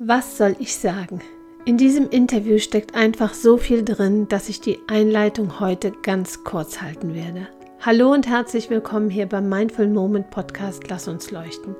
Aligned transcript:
Was 0.00 0.38
soll 0.38 0.54
ich 0.60 0.76
sagen? 0.76 1.20
In 1.64 1.76
diesem 1.76 2.08
Interview 2.08 2.58
steckt 2.58 2.94
einfach 2.94 3.34
so 3.34 3.56
viel 3.56 3.84
drin, 3.84 4.28
dass 4.28 4.48
ich 4.48 4.60
die 4.60 4.78
Einleitung 4.86 5.58
heute 5.58 5.90
ganz 5.90 6.44
kurz 6.44 6.80
halten 6.80 7.16
werde. 7.16 7.48
Hallo 7.80 8.12
und 8.12 8.28
herzlich 8.28 8.70
willkommen 8.70 9.10
hier 9.10 9.26
beim 9.26 9.48
Mindful 9.48 9.88
Moment 9.88 10.30
Podcast 10.30 10.88
Lass 10.88 11.08
uns 11.08 11.32
leuchten. 11.32 11.74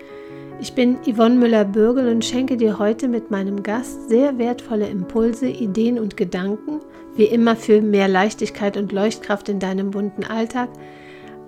Ich 0.61 0.73
bin 0.73 0.99
Yvonne 1.07 1.37
Müller-Bürgel 1.37 2.09
und 2.09 2.25
schenke 2.25 2.57
dir 2.57 2.81
heute 2.81 3.07
mit 3.07 3.31
meinem 3.31 3.62
Gast 3.62 4.09
sehr 4.09 4.37
wertvolle 4.37 4.89
Impulse, 4.89 5.46
Ideen 5.46 5.96
und 5.96 6.16
Gedanken, 6.16 6.80
wie 7.14 7.27
immer 7.27 7.55
für 7.55 7.80
mehr 7.80 8.09
Leichtigkeit 8.09 8.77
und 8.77 8.91
Leuchtkraft 8.91 9.48
in 9.48 9.61
deinem 9.61 9.93
bunten 9.93 10.25
Alltag, 10.25 10.71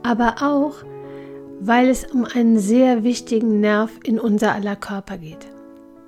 aber 0.05 0.37
auch, 0.41 0.84
weil 1.59 1.89
es 1.89 2.05
um 2.05 2.25
einen 2.27 2.61
sehr 2.61 3.02
wichtigen 3.02 3.59
Nerv 3.59 3.91
in 4.05 4.21
unser 4.21 4.55
aller 4.55 4.77
Körper 4.77 5.18
geht. 5.18 5.50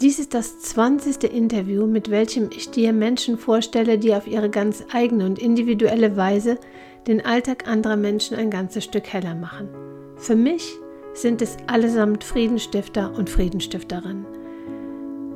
Dies 0.03 0.19
ist 0.19 0.35
das 0.35 0.59
20. 0.59 1.33
Interview, 1.33 1.87
mit 1.87 2.11
welchem 2.11 2.51
ich 2.51 2.69
dir 2.73 2.93
Menschen 2.93 3.39
vorstelle, 3.39 3.99
die 3.99 4.13
auf 4.13 4.27
ihre 4.27 4.51
ganz 4.51 4.85
eigene 4.93 5.25
und 5.25 5.39
individuelle 5.39 6.17
Weise 6.17 6.59
den 7.07 7.25
Alltag 7.25 7.69
anderer 7.69 7.95
Menschen 7.95 8.37
ein 8.37 8.51
ganzes 8.51 8.83
Stück 8.83 9.13
heller 9.13 9.37
machen. 9.37 9.69
Für 10.17 10.35
mich 10.35 10.73
sind 11.15 11.41
es 11.41 11.57
allesamt 11.69 12.25
Friedenstifter 12.25 13.15
und 13.17 13.31
Friedenstifterinnen. 13.31 14.27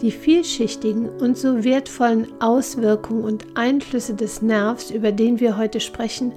Die 0.02 0.10
vielschichtigen 0.10 1.10
und 1.10 1.38
so 1.38 1.62
wertvollen 1.62 2.26
Auswirkungen 2.40 3.22
und 3.22 3.46
Einflüsse 3.54 4.14
des 4.14 4.42
Nervs, 4.42 4.90
über 4.90 5.12
den 5.12 5.38
wir 5.38 5.56
heute 5.56 5.78
sprechen, 5.78 6.32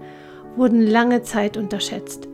wurden 0.56 0.86
lange 0.86 1.24
Zeit 1.24 1.58
unterschätzt. 1.58 2.28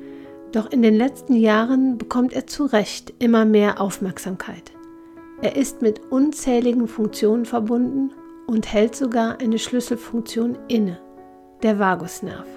Doch 0.51 0.69
in 0.69 0.81
den 0.81 0.97
letzten 0.97 1.37
Jahren 1.37 1.97
bekommt 1.97 2.33
er 2.33 2.47
zu 2.47 2.65
Recht 2.65 3.13
immer 3.19 3.45
mehr 3.45 3.79
Aufmerksamkeit. 3.79 4.74
Er 5.41 5.57
ist 5.57 5.81
mit 5.81 5.99
unzähligen 6.11 6.87
Funktionen 6.87 7.45
verbunden 7.45 8.11
und 8.47 8.71
hält 8.71 8.95
sogar 8.95 9.41
eine 9.41 9.59
Schlüsselfunktion 9.59 10.57
inne, 10.69 10.97
der 11.61 11.77
Vagusnerv. 11.77 12.47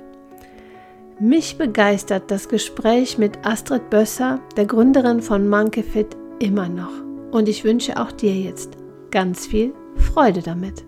Mich 1.18 1.58
begeistert 1.58 2.30
das 2.30 2.48
Gespräch 2.48 3.18
mit 3.18 3.44
Astrid 3.44 3.90
Bösser, 3.90 4.40
der 4.56 4.66
Gründerin 4.66 5.20
von 5.20 5.48
Monkeyfit, 5.48 6.16
immer 6.38 6.68
noch. 6.68 6.92
Und 7.32 7.48
ich 7.48 7.64
wünsche 7.64 8.00
auch 8.00 8.12
dir 8.12 8.34
jetzt 8.34 8.76
ganz 9.10 9.46
viel 9.46 9.74
Freude 9.96 10.40
damit. 10.40 10.84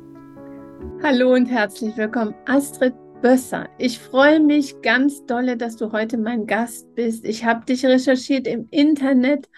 Hallo 1.03 1.35
und 1.35 1.47
herzlich 1.47 1.97
willkommen, 1.97 2.35
Astrid 2.47 2.95
Bösser. 3.21 3.69
Ich 3.79 3.99
freue 3.99 4.39
mich 4.39 4.81
ganz 4.81 5.27
dolle, 5.27 5.57
dass 5.57 5.77
du 5.77 5.91
heute 5.91 6.19
mein 6.19 6.47
Gast 6.47 6.95
bist. 6.95 7.25
Ich 7.25 7.45
habe 7.45 7.67
dich 7.67 7.85
recherchiert 7.85 8.47
im 8.47 8.69
Internet 8.71 9.49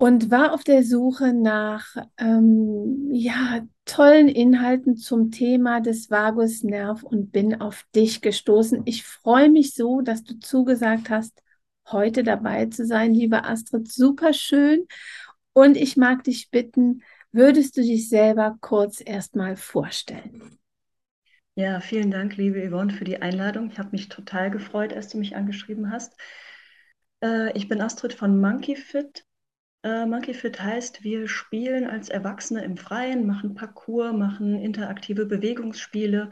und 0.00 0.30
war 0.30 0.54
auf 0.54 0.64
der 0.64 0.82
Suche 0.82 1.34
nach 1.34 1.94
ähm, 2.16 3.10
ja, 3.12 3.66
tollen 3.84 4.28
Inhalten 4.28 4.96
zum 4.96 5.30
Thema 5.30 5.82
des 5.82 6.10
Vagusnerv 6.10 7.02
und 7.02 7.32
bin 7.32 7.60
auf 7.60 7.84
dich 7.94 8.22
gestoßen. 8.22 8.80
Ich 8.86 9.04
freue 9.04 9.50
mich 9.50 9.74
so, 9.74 10.00
dass 10.00 10.24
du 10.24 10.38
zugesagt 10.38 11.10
hast, 11.10 11.42
heute 11.90 12.22
dabei 12.22 12.64
zu 12.66 12.86
sein, 12.86 13.12
liebe 13.12 13.44
Astrid. 13.44 13.92
Super 13.92 14.32
schön. 14.32 14.86
Und 15.52 15.76
ich 15.76 15.98
mag 15.98 16.24
dich 16.24 16.50
bitten, 16.50 17.02
würdest 17.30 17.76
du 17.76 17.82
dich 17.82 18.08
selber 18.08 18.56
kurz 18.62 19.02
erstmal 19.04 19.54
vorstellen? 19.54 20.58
Ja, 21.56 21.80
vielen 21.80 22.10
Dank, 22.10 22.38
liebe 22.38 22.66
Yvonne, 22.66 22.94
für 22.94 23.04
die 23.04 23.20
Einladung. 23.20 23.68
Ich 23.70 23.78
habe 23.78 23.90
mich 23.92 24.08
total 24.08 24.50
gefreut, 24.50 24.94
als 24.94 25.08
du 25.08 25.18
mich 25.18 25.36
angeschrieben 25.36 25.92
hast. 25.92 26.18
Äh, 27.22 27.52
ich 27.54 27.68
bin 27.68 27.82
Astrid 27.82 28.14
von 28.14 28.40
Monkey 28.40 28.76
Fit. 28.76 29.26
Äh, 29.82 30.06
Monkey 30.06 30.34
Fit 30.34 30.62
heißt, 30.62 31.04
wir 31.04 31.26
spielen 31.26 31.86
als 31.86 32.10
Erwachsene 32.10 32.64
im 32.64 32.76
Freien, 32.76 33.26
machen 33.26 33.54
Parcours, 33.54 34.12
machen 34.12 34.58
interaktive 34.58 35.24
Bewegungsspiele 35.24 36.30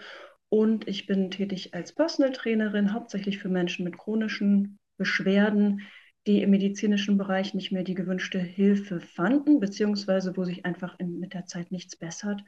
und 0.50 0.86
ich 0.88 1.06
bin 1.06 1.30
tätig 1.30 1.74
als 1.74 1.94
Personal 1.94 2.32
Trainerin, 2.32 2.92
hauptsächlich 2.92 3.38
für 3.38 3.48
Menschen 3.48 3.84
mit 3.84 3.98
chronischen 3.98 4.78
Beschwerden, 4.98 5.82
die 6.26 6.42
im 6.42 6.50
medizinischen 6.50 7.16
Bereich 7.16 7.54
nicht 7.54 7.72
mehr 7.72 7.84
die 7.84 7.94
gewünschte 7.94 8.38
Hilfe 8.38 9.00
fanden, 9.00 9.60
beziehungsweise 9.60 10.36
wo 10.36 10.44
sich 10.44 10.66
einfach 10.66 10.98
in, 10.98 11.18
mit 11.18 11.32
der 11.32 11.46
Zeit 11.46 11.70
nichts 11.70 11.96
bessert. 11.96 12.42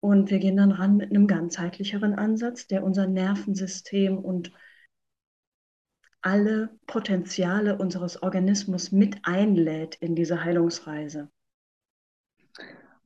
Und 0.00 0.30
wir 0.30 0.38
gehen 0.38 0.56
dann 0.56 0.72
ran 0.72 0.96
mit 0.96 1.10
einem 1.10 1.26
ganzheitlicheren 1.26 2.14
Ansatz, 2.14 2.66
der 2.66 2.82
unser 2.82 3.06
Nervensystem 3.06 4.18
und 4.18 4.52
alle 6.22 6.70
Potenziale 6.86 7.76
unseres 7.76 8.22
Organismus 8.22 8.92
mit 8.92 9.18
einlädt 9.22 9.96
in 9.96 10.14
diese 10.14 10.44
Heilungsreise. 10.44 11.28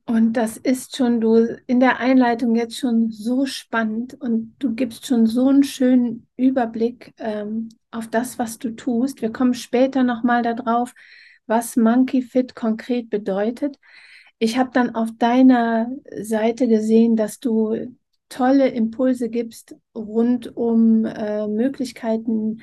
Und 0.05 0.33
das 0.33 0.55
ist 0.55 0.95
schon 0.95 1.19
du 1.19 1.57
in 1.67 1.81
der 1.81 1.99
Einleitung 1.99 2.55
jetzt 2.55 2.77
schon 2.77 3.11
so 3.11 3.45
spannend 3.45 4.13
und 4.13 4.55
du 4.57 4.73
gibst 4.73 5.05
schon 5.05 5.25
so 5.25 5.49
einen 5.49 5.63
schönen 5.63 6.27
Überblick 6.37 7.13
ähm, 7.17 7.67
auf 7.91 8.07
das, 8.07 8.39
was 8.39 8.57
du 8.57 8.73
tust. 8.73 9.21
Wir 9.21 9.33
kommen 9.33 9.53
später 9.53 10.03
nochmal 10.03 10.43
darauf, 10.43 10.93
was 11.45 11.75
Monkey 11.75 12.21
Fit 12.21 12.55
konkret 12.55 13.09
bedeutet. 13.09 13.77
Ich 14.39 14.57
habe 14.57 14.69
dann 14.71 14.95
auf 14.95 15.09
deiner 15.17 15.91
Seite 16.21 16.69
gesehen, 16.69 17.17
dass 17.17 17.39
du 17.41 17.75
tolle 18.29 18.69
Impulse 18.69 19.29
gibst 19.29 19.75
rund 19.93 20.55
um 20.55 21.03
äh, 21.03 21.47
Möglichkeiten 21.47 22.61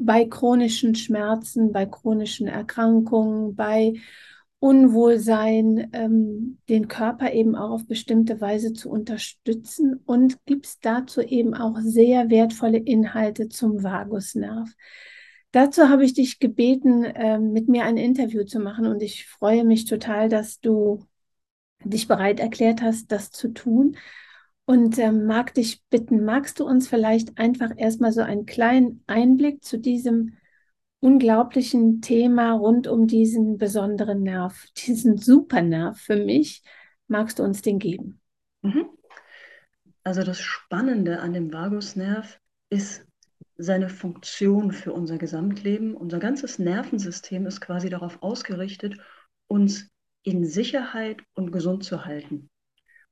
bei 0.00 0.24
chronischen 0.24 0.94
Schmerzen, 0.94 1.72
bei 1.72 1.86
chronischen 1.86 2.48
Erkrankungen, 2.48 3.54
bei 3.54 3.94
Unwohlsein, 4.58 5.88
ähm, 5.92 6.58
den 6.68 6.88
Körper 6.88 7.32
eben 7.32 7.54
auch 7.56 7.70
auf 7.70 7.86
bestimmte 7.86 8.40
Weise 8.40 8.72
zu 8.72 8.90
unterstützen 8.90 10.00
und 10.04 10.44
gibst 10.44 10.84
dazu 10.84 11.22
eben 11.22 11.54
auch 11.54 11.78
sehr 11.80 12.28
wertvolle 12.28 12.78
Inhalte 12.78 13.48
zum 13.48 13.82
Vagusnerv. 13.82 14.68
Dazu 15.52 15.88
habe 15.88 16.04
ich 16.04 16.14
dich 16.14 16.38
gebeten, 16.38 17.04
äh, 17.04 17.38
mit 17.38 17.68
mir 17.68 17.84
ein 17.84 17.96
Interview 17.96 18.44
zu 18.44 18.60
machen 18.60 18.86
und 18.86 19.02
ich 19.02 19.26
freue 19.26 19.64
mich 19.64 19.86
total, 19.86 20.28
dass 20.28 20.60
du 20.60 21.04
dich 21.82 22.06
bereit 22.06 22.38
erklärt 22.38 22.82
hast, 22.82 23.10
das 23.10 23.30
zu 23.30 23.48
tun 23.48 23.96
und 24.70 25.00
ähm, 25.00 25.26
mag 25.26 25.52
dich 25.54 25.82
bitten, 25.90 26.24
magst 26.24 26.60
du 26.60 26.64
uns 26.64 26.86
vielleicht 26.86 27.36
einfach 27.38 27.72
erstmal 27.76 28.12
so 28.12 28.20
einen 28.20 28.46
kleinen 28.46 29.02
Einblick 29.08 29.64
zu 29.64 29.80
diesem 29.80 30.36
unglaublichen 31.00 32.02
Thema 32.02 32.52
rund 32.52 32.86
um 32.86 33.08
diesen 33.08 33.58
besonderen 33.58 34.22
Nerv, 34.22 34.66
diesen 34.86 35.18
Supernerv 35.18 35.98
für 35.98 36.14
mich, 36.14 36.62
magst 37.08 37.40
du 37.40 37.42
uns 37.42 37.62
den 37.62 37.80
geben? 37.80 38.20
Mhm. 38.62 38.86
Also 40.04 40.22
das 40.22 40.40
Spannende 40.40 41.18
an 41.18 41.32
dem 41.32 41.52
Vagusnerv 41.52 42.38
ist 42.68 43.04
seine 43.56 43.88
Funktion 43.88 44.70
für 44.70 44.92
unser 44.92 45.18
Gesamtleben. 45.18 45.96
Unser 45.96 46.20
ganzes 46.20 46.60
Nervensystem 46.60 47.44
ist 47.44 47.60
quasi 47.60 47.90
darauf 47.90 48.22
ausgerichtet, 48.22 48.94
uns 49.48 49.88
in 50.22 50.44
Sicherheit 50.44 51.24
und 51.34 51.50
gesund 51.50 51.82
zu 51.82 52.04
halten. 52.04 52.49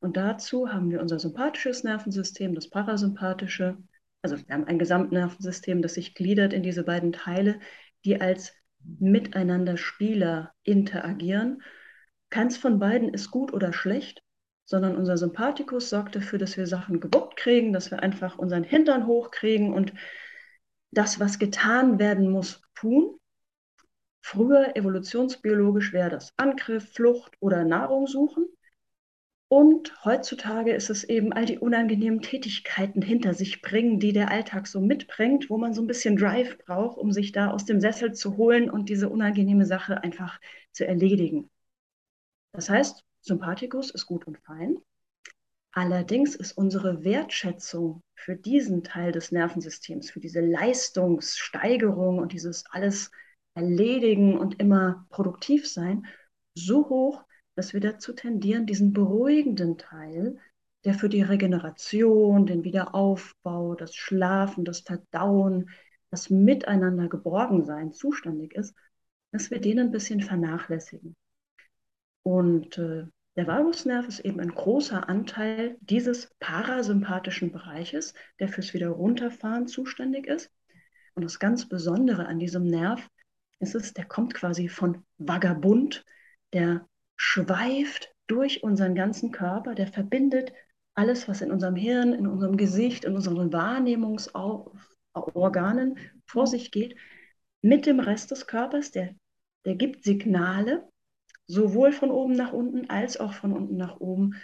Und 0.01 0.17
dazu 0.17 0.73
haben 0.73 0.91
wir 0.91 1.01
unser 1.01 1.19
sympathisches 1.19 1.85
Nervensystem, 1.85 2.55
das 2.55 2.71
parasympathische. 2.71 3.77
Also 4.23 4.37
wir 4.39 4.55
haben 4.55 4.65
ein 4.65 4.79
Gesamtnervensystem, 4.79 5.83
das 5.83 5.95
sich 5.95 6.15
gliedert 6.15 6.53
in 6.53 6.63
diese 6.63 6.85
beiden 6.85 7.13
Teile, 7.13 7.59
die 8.05 8.21
als 8.21 8.55
miteinander 8.83 9.77
Spieler 9.77 10.55
interagieren. 10.63 11.63
Keins 12.31 12.57
von 12.57 12.79
beiden 12.79 13.13
ist 13.13 13.31
gut 13.31 13.53
oder 13.53 13.73
schlecht, 13.73 14.23
sondern 14.65 14.97
unser 14.97 15.17
Sympathikus 15.17 15.91
sorgt 15.91 16.15
dafür, 16.15 16.39
dass 16.39 16.57
wir 16.57 16.67
Sachen 16.67 17.01
gewuppt 17.01 17.37
kriegen, 17.37 17.73
dass 17.73 17.91
wir 17.91 18.03
einfach 18.03 18.39
unseren 18.39 18.65
Hintern 18.65 19.07
hochkriegen 19.07 19.73
und 19.73 19.93
das, 20.91 21.21
was 21.21 21.39
getan 21.39 21.99
werden 21.99 22.31
muss, 22.31 22.63
tun. 22.75 23.19
Früher 24.21 24.77
evolutionsbiologisch 24.77 25.93
wäre 25.93 26.11
das 26.11 26.35
Angriff, 26.37 26.93
Flucht 26.93 27.35
oder 27.41 27.65
Nahrung 27.65 28.07
suchen. 28.07 28.47
Und 29.49 30.05
heutzutage 30.05 30.73
ist 30.75 30.91
es 30.91 31.05
eben 31.05 31.33
all 31.33 31.47
die 31.47 31.59
unangenehmen 31.59 32.21
Tätigkeiten 32.21 33.01
hinter 33.01 33.33
sich 33.33 33.63
bringen, 33.63 33.99
die 33.99 34.13
der 34.13 34.31
Alltag 34.31 34.67
so 34.67 34.79
mitbringt, 34.79 35.49
wo 35.49 35.57
man 35.57 35.73
so 35.73 35.81
ein 35.81 35.87
bisschen 35.87 36.17
Drive 36.17 36.59
braucht, 36.59 36.99
um 36.99 37.13
sich 37.13 37.33
da 37.33 37.51
aus 37.51 37.65
dem 37.65 37.81
Sessel 37.81 38.13
zu 38.13 38.37
holen 38.37 38.69
und 38.69 38.91
diese 38.91 39.09
unangenehme 39.09 39.65
Sache 39.65 40.03
einfach 40.03 40.39
zu 40.73 40.87
erledigen. 40.87 41.49
Das 42.53 42.69
heißt, 42.69 43.03
Sympathikus 43.23 43.91
ist 43.91 44.05
gut 44.05 44.27
und 44.27 44.39
fein. 44.39 44.77
Allerdings 45.73 46.35
ist 46.35 46.53
unsere 46.53 47.05
Wertschätzung 47.05 48.03
für 48.15 48.37
diesen 48.37 48.85
Teil 48.85 49.13
des 49.13 49.33
Nervensystems, 49.33 50.11
für 50.11 50.21
diese 50.21 50.41
Leistungssteigerung 50.41 52.19
und 52.19 52.33
dieses 52.33 52.65
alles 52.71 53.11
erledigen 53.55 54.37
und 54.37 54.61
immer 54.61 55.07
produktiv 55.09 55.69
sein, 55.69 56.07
so 56.55 56.89
hoch, 56.89 57.25
dass 57.59 57.73
wir 57.73 57.81
dazu 57.81 58.13
tendieren, 58.13 58.67
diesen 58.67 58.93
beruhigenden 58.93 59.79
Teil, 59.79 60.39
der 60.85 60.95
für 60.95 61.09
die 61.09 61.23
Regeneration, 61.23 62.47
den 62.47 62.63
Wiederaufbau, 62.63 63.75
das 63.75 63.97
Schlafen, 63.97 64.65
das 64.65 64.81
Verdauen, 64.81 65.69
das 66.11 66.31
Miteinander 66.31 67.09
Geborgensein 67.09 67.93
zuständig 67.93 68.55
ist, 68.55 68.77
dass 69.33 69.51
wir 69.51 69.61
den 69.61 69.81
ein 69.81 69.91
bisschen 69.91 70.21
vernachlässigen. 70.21 71.17
Und 72.23 72.79
äh, 72.79 73.07
Der 73.37 73.47
Vagusnerv 73.47 74.07
ist 74.07 74.21
eben 74.21 74.41
ein 74.41 74.51
großer 74.55 75.09
Anteil 75.09 75.79
dieses 75.81 76.31
parasympathischen 76.41 77.51
Bereiches, 77.53 78.15
der 78.39 78.49
fürs 78.49 78.73
Wiederrunterfahren 78.73 79.67
zuständig 79.67 80.27
ist. 80.27 80.51
Und 81.15 81.25
das 81.25 81.39
ganz 81.41 81.69
Besondere 81.69 82.27
an 82.27 82.39
diesem 82.39 82.65
Nerv 82.65 83.09
ist 83.59 83.75
es, 83.75 83.95
der 83.95 84.05
kommt 84.05 84.35
quasi 84.35 84.69
von 84.69 85.05
Vagabund, 85.19 86.05
der 86.53 86.87
schweift 87.19 88.15
durch 88.27 88.63
unseren 88.63 88.95
ganzen 88.95 89.31
Körper, 89.33 89.75
der 89.75 89.89
verbindet 89.89 90.55
alles, 90.95 91.29
was 91.29 91.43
in 91.43 91.53
unserem 91.53 91.77
Hirn, 91.77 92.15
in 92.15 92.27
unserem 92.27 92.57
Gesicht, 92.57 93.05
in 93.05 93.15
unseren 93.15 93.53
Wahrnehmungsorganen 93.53 95.99
vor 96.27 96.47
sich 96.47 96.71
geht, 96.71 96.97
mit 97.61 97.85
dem 97.87 98.01
Rest 98.01 98.31
des 98.31 98.47
Körpers. 98.47 98.93
Der, 98.93 99.15
der 99.65 99.75
gibt 99.75 100.05
Signale, 100.05 100.89
sowohl 101.47 101.93
von 101.93 102.11
oben 102.11 102.35
nach 102.35 102.53
unten 102.53 102.91
als 102.91 103.17
auch 103.19 103.33
von 103.35 103.53
unten 103.53 103.77
nach 103.77 104.01
oben. 104.01 104.37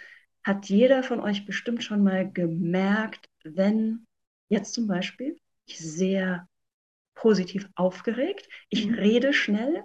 Hat 0.43 0.69
jeder 0.69 1.03
von 1.03 1.19
euch 1.19 1.45
bestimmt 1.45 1.83
schon 1.83 2.03
mal 2.03 2.31
gemerkt, 2.31 3.27
wenn 3.43 4.05
jetzt 4.49 4.73
zum 4.73 4.87
Beispiel 4.87 5.37
ich 5.65 5.79
sehr 5.79 6.47
positiv 7.15 7.67
aufgeregt, 7.75 8.47
ich 8.69 8.87
mhm. 8.87 8.93
rede 8.93 9.33
schnell 9.33 9.83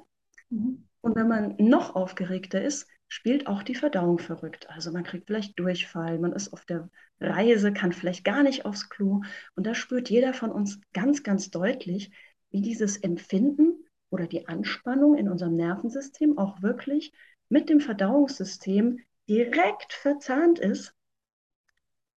mhm. 0.50 0.86
Und 1.00 1.16
wenn 1.16 1.28
man 1.28 1.56
noch 1.58 1.94
aufgeregter 1.94 2.62
ist, 2.62 2.86
spielt 3.08 3.46
auch 3.46 3.62
die 3.62 3.74
Verdauung 3.74 4.18
verrückt. 4.18 4.68
Also 4.70 4.92
man 4.92 5.02
kriegt 5.02 5.26
vielleicht 5.26 5.58
Durchfall, 5.58 6.18
man 6.18 6.32
ist 6.32 6.52
auf 6.52 6.64
der 6.64 6.88
Reise, 7.20 7.72
kann 7.72 7.92
vielleicht 7.92 8.24
gar 8.24 8.42
nicht 8.42 8.64
aufs 8.64 8.88
Klo. 8.88 9.22
Und 9.54 9.66
da 9.66 9.74
spürt 9.74 10.10
jeder 10.10 10.32
von 10.32 10.52
uns 10.52 10.80
ganz, 10.92 11.22
ganz 11.22 11.50
deutlich, 11.50 12.12
wie 12.50 12.60
dieses 12.60 12.98
Empfinden 12.98 13.84
oder 14.10 14.26
die 14.26 14.46
Anspannung 14.46 15.16
in 15.16 15.28
unserem 15.28 15.56
Nervensystem 15.56 16.38
auch 16.38 16.62
wirklich 16.62 17.12
mit 17.48 17.68
dem 17.68 17.80
Verdauungssystem 17.80 19.00
direkt 19.28 19.92
verzahnt 19.92 20.58
ist. 20.58 20.94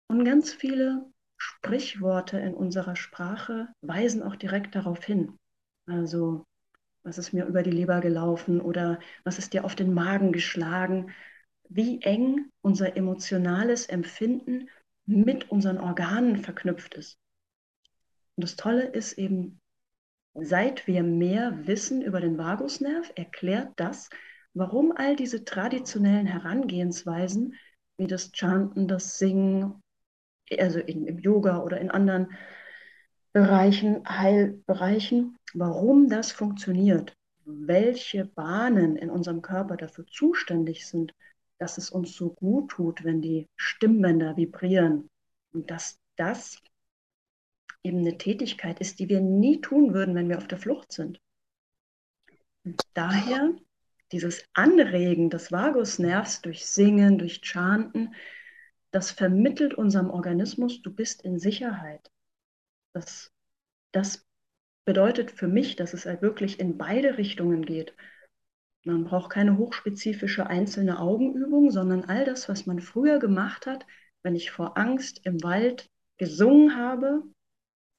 Und 0.08 0.24
ganz 0.24 0.52
viele 0.52 1.06
Sprichworte 1.36 2.38
in 2.38 2.54
unserer 2.54 2.96
Sprache 2.96 3.68
weisen 3.80 4.22
auch 4.22 4.36
direkt 4.36 4.74
darauf 4.74 5.04
hin. 5.04 5.38
Also 5.86 6.44
was 7.02 7.18
ist 7.18 7.32
mir 7.32 7.46
über 7.46 7.62
die 7.62 7.70
Leber 7.70 8.00
gelaufen 8.00 8.60
oder 8.60 8.98
was 9.24 9.38
ist 9.38 9.52
dir 9.52 9.64
auf 9.64 9.74
den 9.74 9.94
Magen 9.94 10.32
geschlagen, 10.32 11.12
wie 11.68 12.00
eng 12.02 12.50
unser 12.62 12.96
emotionales 12.96 13.86
Empfinden 13.86 14.68
mit 15.06 15.50
unseren 15.50 15.78
Organen 15.78 16.36
verknüpft 16.36 16.94
ist. 16.94 17.18
Und 18.36 18.44
das 18.44 18.56
Tolle 18.56 18.84
ist 18.84 19.18
eben, 19.18 19.60
seit 20.34 20.86
wir 20.86 21.02
mehr 21.02 21.66
wissen 21.66 22.02
über 22.02 22.20
den 22.20 22.38
Vagusnerv, 22.38 23.12
erklärt 23.14 23.72
das, 23.76 24.10
warum 24.54 24.92
all 24.96 25.16
diese 25.16 25.44
traditionellen 25.44 26.26
Herangehensweisen, 26.26 27.54
wie 27.96 28.06
das 28.06 28.32
Chanten, 28.32 28.88
das 28.88 29.18
Singen, 29.18 29.82
also 30.58 30.80
in, 30.80 31.06
im 31.06 31.18
Yoga 31.18 31.58
oder 31.62 31.80
in 31.80 31.90
anderen 31.90 32.32
Bereichen, 33.32 34.02
Heilbereichen, 34.08 35.36
warum 35.54 36.08
das 36.08 36.32
funktioniert, 36.32 37.16
welche 37.44 38.24
Bahnen 38.24 38.96
in 38.96 39.10
unserem 39.10 39.42
Körper 39.42 39.76
dafür 39.76 40.06
zuständig 40.06 40.86
sind, 40.86 41.14
dass 41.58 41.78
es 41.78 41.90
uns 41.90 42.14
so 42.14 42.30
gut 42.30 42.70
tut, 42.70 43.04
wenn 43.04 43.20
die 43.20 43.48
Stimmbänder 43.56 44.36
vibrieren 44.36 45.08
und 45.52 45.70
dass 45.70 45.98
das 46.16 46.62
eben 47.82 47.98
eine 47.98 48.18
Tätigkeit 48.18 48.80
ist, 48.80 48.98
die 48.98 49.08
wir 49.08 49.20
nie 49.20 49.60
tun 49.60 49.94
würden, 49.94 50.14
wenn 50.14 50.28
wir 50.28 50.38
auf 50.38 50.48
der 50.48 50.58
Flucht 50.58 50.92
sind. 50.92 51.20
Und 52.64 52.82
daher 52.94 53.54
dieses 54.12 54.44
Anregen 54.54 55.30
des 55.30 55.52
Vagusnervs 55.52 56.42
durch 56.42 56.66
Singen, 56.66 57.18
durch 57.18 57.40
Chanten, 57.42 58.14
das 58.90 59.10
vermittelt 59.12 59.74
unserem 59.74 60.10
Organismus, 60.10 60.82
du 60.82 60.92
bist 60.92 61.22
in 61.22 61.38
Sicherheit. 61.38 62.10
Das, 62.92 63.32
das 63.92 64.26
bedeutet 64.84 65.30
für 65.30 65.48
mich, 65.48 65.76
dass 65.76 65.94
es 65.94 66.06
halt 66.06 66.22
wirklich 66.22 66.58
in 66.60 66.78
beide 66.78 67.18
Richtungen 67.18 67.64
geht. 67.64 67.94
Man 68.84 69.04
braucht 69.04 69.30
keine 69.30 69.58
hochspezifische 69.58 70.46
einzelne 70.46 71.00
Augenübung, 71.00 71.70
sondern 71.70 72.04
all 72.04 72.24
das, 72.24 72.48
was 72.48 72.66
man 72.66 72.80
früher 72.80 73.18
gemacht 73.18 73.66
hat, 73.66 73.86
wenn 74.22 74.34
ich 74.34 74.50
vor 74.50 74.78
Angst 74.78 75.20
im 75.24 75.42
Wald 75.42 75.90
gesungen 76.16 76.76
habe, 76.76 77.22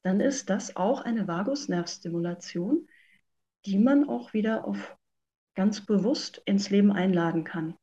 dann 0.03 0.19
ist 0.19 0.49
das 0.49 0.75
auch 0.75 1.01
eine 1.01 1.27
Vagusnervstimulation, 1.27 2.87
die 3.65 3.77
man 3.77 4.09
auch 4.09 4.33
wieder 4.33 4.65
auf 4.65 4.97
ganz 5.55 5.85
bewusst 5.85 6.41
ins 6.45 6.69
Leben 6.69 6.91
einladen 6.91 7.43
kann. 7.43 7.75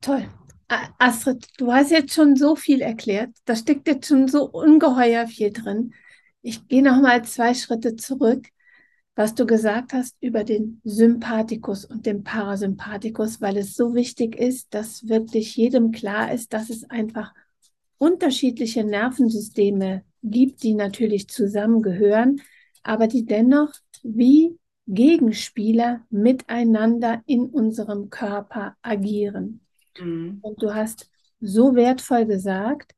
Toll. 0.00 0.28
Astrid, 0.68 1.48
du 1.56 1.72
hast 1.72 1.90
jetzt 1.90 2.12
schon 2.12 2.36
so 2.36 2.54
viel 2.54 2.82
erklärt. 2.82 3.30
Da 3.46 3.56
steckt 3.56 3.88
jetzt 3.88 4.08
schon 4.08 4.28
so 4.28 4.44
ungeheuer 4.50 5.26
viel 5.26 5.50
drin. 5.50 5.94
Ich 6.42 6.68
gehe 6.68 6.82
noch 6.82 7.00
mal 7.00 7.24
zwei 7.24 7.54
Schritte 7.54 7.96
zurück, 7.96 8.48
was 9.14 9.34
du 9.34 9.46
gesagt 9.46 9.92
hast 9.94 10.16
über 10.20 10.44
den 10.44 10.80
Sympathikus 10.84 11.84
und 11.84 12.06
den 12.06 12.22
Parasympathikus, 12.22 13.40
weil 13.40 13.56
es 13.56 13.74
so 13.74 13.94
wichtig 13.94 14.36
ist, 14.36 14.74
dass 14.74 15.08
wirklich 15.08 15.56
jedem 15.56 15.90
klar 15.90 16.32
ist, 16.32 16.52
dass 16.52 16.70
es 16.70 16.88
einfach 16.90 17.32
unterschiedliche 17.96 18.84
Nervensysteme 18.84 20.04
gibt, 20.22 20.62
die 20.62 20.74
natürlich 20.74 21.28
zusammengehören, 21.28 22.42
aber 22.82 23.06
die 23.08 23.24
dennoch 23.24 23.72
wie 24.02 24.58
Gegenspieler 24.86 26.06
miteinander 26.10 27.22
in 27.26 27.46
unserem 27.46 28.10
Körper 28.10 28.76
agieren. 28.82 29.60
Mhm. 30.00 30.38
Und 30.42 30.62
du 30.62 30.74
hast 30.74 31.10
so 31.40 31.74
wertvoll 31.74 32.26
gesagt, 32.26 32.94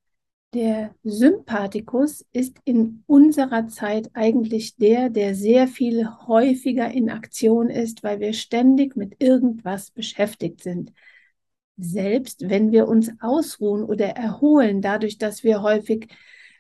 der 0.53 0.95
Sympathikus 1.05 2.25
ist 2.33 2.59
in 2.65 3.05
unserer 3.07 3.69
Zeit 3.69 4.11
eigentlich 4.15 4.77
der, 4.77 5.09
der 5.09 5.35
sehr 5.37 5.69
viel 5.69 6.09
häufiger 6.27 6.91
in 6.91 7.09
Aktion 7.09 7.71
ist, 7.71 8.03
weil 8.03 8.19
wir 8.19 8.33
ständig 8.33 8.97
mit 8.97 9.23
irgendwas 9.23 9.93
beschäftigt 9.93 10.63
sind. 10.63 10.93
Selbst 11.77 12.49
wenn 12.49 12.73
wir 12.73 12.89
uns 12.89 13.13
ausruhen 13.21 13.85
oder 13.85 14.09
erholen, 14.09 14.83
dadurch, 14.83 15.19
dass 15.19 15.45
wir 15.45 15.63
häufig 15.63 16.09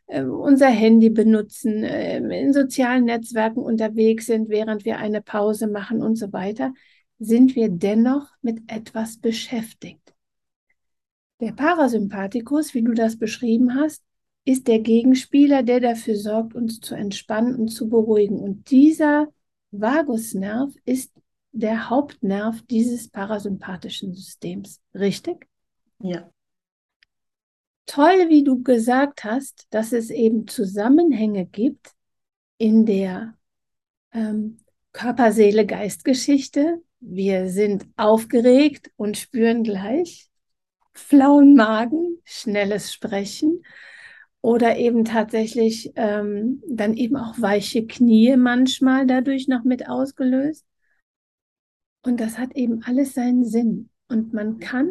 äh, 0.07 0.23
unser 0.23 0.69
Handy 0.69 1.11
benutzen, 1.11 1.83
äh, 1.83 2.19
in 2.19 2.53
sozialen 2.53 3.05
Netzwerken 3.05 3.61
unterwegs 3.61 4.27
sind, 4.27 4.49
während 4.49 4.85
wir 4.85 4.99
eine 4.99 5.21
Pause 5.21 5.67
machen 5.67 6.01
und 6.01 6.17
so 6.17 6.33
weiter, 6.33 6.73
sind 7.19 7.55
wir 7.57 7.69
dennoch 7.69 8.29
mit 8.41 8.63
etwas 8.69 9.19
beschäftigt. 9.19 10.00
Der 11.41 11.53
Parasympathikus, 11.53 12.75
wie 12.75 12.83
du 12.83 12.93
das 12.93 13.19
beschrieben 13.19 13.75
hast, 13.75 14.03
ist 14.45 14.69
der 14.69 14.81
Gegenspieler, 14.81 15.63
der 15.63 15.81
dafür 15.81 16.17
sorgt, 16.17 16.55
uns 16.55 16.81
zu 16.81 16.95
entspannen 16.95 17.55
und 17.55 17.69
zu 17.69 17.89
beruhigen. 17.89 18.39
Und 18.39 18.71
dieser 18.71 19.29
Vagusnerv 19.71 20.75
ist 20.85 21.13
der 21.53 21.89
Hauptnerv 21.89 22.63
dieses 22.69 23.09
parasympathischen 23.09 24.15
Systems. 24.15 24.81
Richtig? 24.95 25.47
Ja. 26.03 26.31
Toll, 27.87 28.29
wie 28.29 28.45
du 28.45 28.63
gesagt 28.63 29.25
hast, 29.25 29.67
dass 29.71 29.93
es 29.93 30.11
eben 30.11 30.47
Zusammenhänge 30.47 31.47
gibt 31.47 31.93
in 32.59 32.87
der 32.87 33.35
ähm, 34.13 34.59
Körper-Seele-Geist-Geschichte. 34.93 36.83
Wir 37.01 37.49
sind 37.49 37.87
aufgeregt 37.97 38.91
und 38.97 39.17
spüren 39.17 39.65
gleich 39.65 40.30
flauen 40.93 41.55
Magen, 41.55 42.19
schnelles 42.25 42.93
Sprechen 42.93 43.65
oder 44.43 44.77
eben 44.77 45.05
tatsächlich 45.05 45.93
ähm, 45.97 46.63
dann 46.69 46.95
eben 46.95 47.17
auch 47.17 47.41
weiche 47.41 47.87
Knie 47.87 48.37
manchmal 48.37 49.07
dadurch 49.07 49.49
noch 49.49 49.65
mit 49.65 49.89
ausgelöst. 49.89 50.65
Und 52.03 52.21
das 52.21 52.39
hat 52.39 52.55
eben 52.57 52.83
alles 52.85 53.15
seinen 53.15 53.45
Sinn. 53.45 53.91
Und 54.09 54.33
man 54.33 54.59
kann 54.59 54.91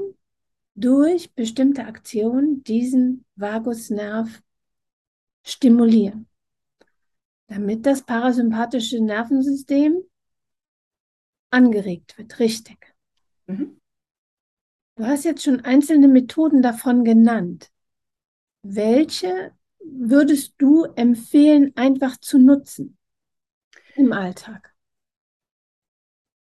durch 0.76 1.34
bestimmte 1.34 1.86
Aktionen 1.86 2.64
diesen 2.64 3.26
Vagusnerv 3.36 4.42
stimulieren, 5.44 6.28
damit 7.48 7.86
das 7.86 8.04
parasympathische 8.04 9.04
Nervensystem 9.04 10.04
angeregt 11.50 12.18
wird, 12.18 12.40
richtig. 12.40 12.96
Mhm. 13.48 13.79
Du 15.00 15.06
hast 15.08 15.26
jetzt 15.26 15.44
schon 15.44 15.62
einzelne 15.66 16.08
Methoden 16.08 16.62
davon 16.62 17.04
genannt. 17.04 17.72
Welche 18.64 19.52
würdest 19.84 20.56
du 20.60 20.86
empfehlen, 20.96 21.74
einfach 21.76 22.18
zu 22.18 22.40
nutzen 22.40 22.98
im 23.96 24.14
Alltag? 24.14 24.74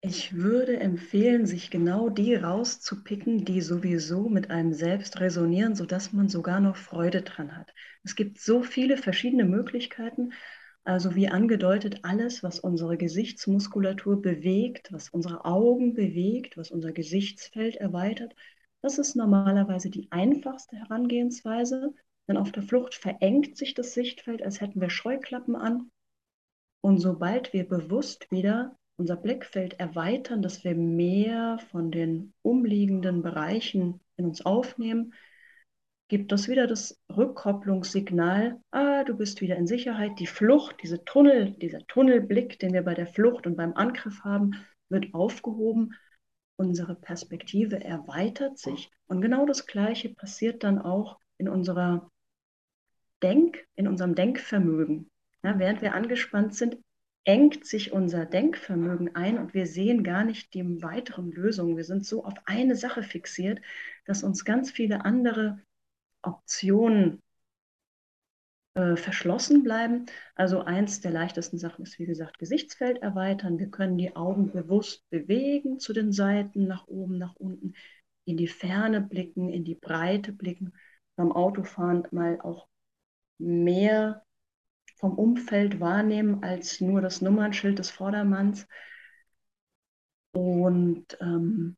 Ich 0.03 0.37
würde 0.37 0.79
empfehlen, 0.79 1.47
sich 1.47 1.69
genau 1.71 2.09
die 2.09 2.37
rauszupicken, 2.37 3.45
die 3.45 3.61
sowieso 3.61 4.29
mit 4.29 4.49
einem 4.51 4.73
selbst 4.73 5.19
resonieren, 5.19 5.75
sodass 5.75 6.13
man 6.13 6.29
sogar 6.29 6.61
noch 6.61 6.77
Freude 6.77 7.23
dran 7.23 7.57
hat. 7.57 7.75
Es 8.05 8.15
gibt 8.15 8.39
so 8.41 8.63
viele 8.63 8.97
verschiedene 8.99 9.45
Möglichkeiten. 9.45 10.33
Also 10.85 11.15
wie 11.15 11.29
angedeutet, 11.29 12.01
alles, 12.05 12.43
was 12.43 12.59
unsere 12.61 12.97
Gesichtsmuskulatur 12.97 14.21
bewegt, 14.23 14.93
was 14.93 15.09
unsere 15.09 15.45
Augen 15.45 15.95
bewegt, 15.95 16.57
was 16.57 16.71
unser 16.71 16.93
Gesichtsfeld 16.93 17.77
erweitert, 17.77 18.35
Das 18.83 18.99
ist 18.99 19.17
normalerweise 19.17 19.91
die 19.91 20.09
einfachste 20.13 20.77
Herangehensweise, 20.77 21.95
denn 22.29 22.37
auf 22.37 22.53
der 22.53 22.63
Flucht 22.63 22.95
verengt 22.95 23.57
sich 23.57 23.75
das 23.75 23.95
Sichtfeld, 23.95 24.43
als 24.43 24.61
hätten 24.61 24.81
wir 24.81 24.91
Scheuklappen 24.91 25.57
an. 25.57 25.91
Und 26.83 26.99
sobald 26.99 27.53
wir 27.55 27.67
bewusst 27.67 28.31
wieder 28.31 28.79
unser 28.97 29.17
Blickfeld 29.17 29.81
erweitern, 29.81 30.43
dass 30.43 30.65
wir 30.65 30.75
mehr 30.75 31.59
von 31.71 31.91
den 31.91 32.35
umliegenden 32.43 33.23
Bereichen 33.23 34.01
in 34.17 34.27
uns 34.27 34.45
aufnehmen, 34.45 35.15
gibt 36.09 36.33
das 36.33 36.49
wieder 36.49 36.67
das 36.67 37.01
Rückkopplungssignal, 37.15 38.61
ah, 38.71 39.05
du 39.05 39.17
bist 39.17 39.41
wieder 39.41 39.57
in 39.57 39.67
Sicherheit. 39.67 40.19
Die 40.19 40.27
Flucht, 40.27 40.77
diese 40.83 41.05
Tunnel, 41.05 41.53
dieser 41.53 41.87
Tunnelblick, 41.87 42.59
den 42.59 42.73
wir 42.73 42.83
bei 42.83 42.95
der 42.95 43.07
Flucht 43.07 43.47
und 43.47 43.57
beim 43.57 43.75
Angriff 43.75 44.23
haben, 44.25 44.53
wird 44.89 45.15
aufgehoben. 45.15 45.95
Unsere 46.57 46.95
Perspektive 46.95 47.83
erweitert 47.83 48.59
sich. 48.59 48.91
Und 49.07 49.23
genau 49.23 49.47
das 49.47 49.67
Gleiche 49.67 50.11
passiert 50.11 50.63
dann 50.63 50.79
auch 50.79 51.19
in 51.39 51.49
unserer 51.49 52.11
Denk, 53.23 53.67
in 53.75 53.89
unserem 53.89 54.15
Denkvermögen. 54.15 55.11
Ja, 55.43 55.59
während 55.59 55.83
wir 55.83 55.95
angespannt 55.95 56.55
sind, 56.55 56.79
engt 57.25 57.65
sich 57.65 57.93
unser 57.93 58.27
Denkvermögen 58.27 59.15
ein 59.15 59.39
und 59.39 59.55
wir 59.55 59.67
sehen 59.67 60.05
gar 60.05 60.25
nicht 60.25 60.53
die 60.53 60.83
weiteren 60.83 61.33
Lösungen. 61.33 61.77
Wir 61.77 61.85
sind 61.85 62.05
so 62.05 62.25
auf 62.25 62.35
eine 62.45 62.77
Sache 62.77 63.03
fixiert, 63.03 63.61
dass 64.05 64.23
uns 64.23 64.45
ganz 64.45 64.71
viele 64.71 65.05
andere 65.07 65.59
Optionen 66.27 67.23
äh, 68.75 68.97
verschlossen 68.97 69.63
bleiben. 69.63 70.07
Also 70.35 70.61
eins 70.61 71.01
der 71.01 71.13
leichtesten 71.13 71.59
Sachen 71.59 71.85
ist, 71.85 71.99
wie 71.99 72.07
gesagt, 72.07 72.39
Gesichtsfeld 72.39 72.99
erweitern. 73.03 73.59
Wir 73.59 73.71
können 73.71 73.97
die 73.99 74.17
Augen 74.17 74.51
bewusst 74.51 75.09
bewegen 75.11 75.79
zu 75.79 75.93
den 75.93 76.13
Seiten, 76.13 76.67
nach 76.67 76.87
oben, 76.89 77.19
nach 77.19 77.37
unten, 77.37 77.75
in 78.25 78.37
die 78.37 78.49
Ferne 78.49 79.01
blicken, 79.01 79.49
in 79.49 79.65
die 79.65 79.75
Breite 79.75 80.33
blicken. 80.33 80.73
Beim 81.17 81.31
Autofahren 81.31 82.09
mal 82.11 82.41
auch 82.41 82.69
mehr 83.39 84.25
vom 84.97 85.19
Umfeld 85.19 85.81
wahrnehmen 85.81 86.43
als 86.43 86.81
nur 86.81 87.01
das 87.01 87.21
Nummernschild 87.21 87.79
des 87.79 87.91
Vordermanns. 87.91 88.67
Und 90.33 91.17
ähm, 91.21 91.77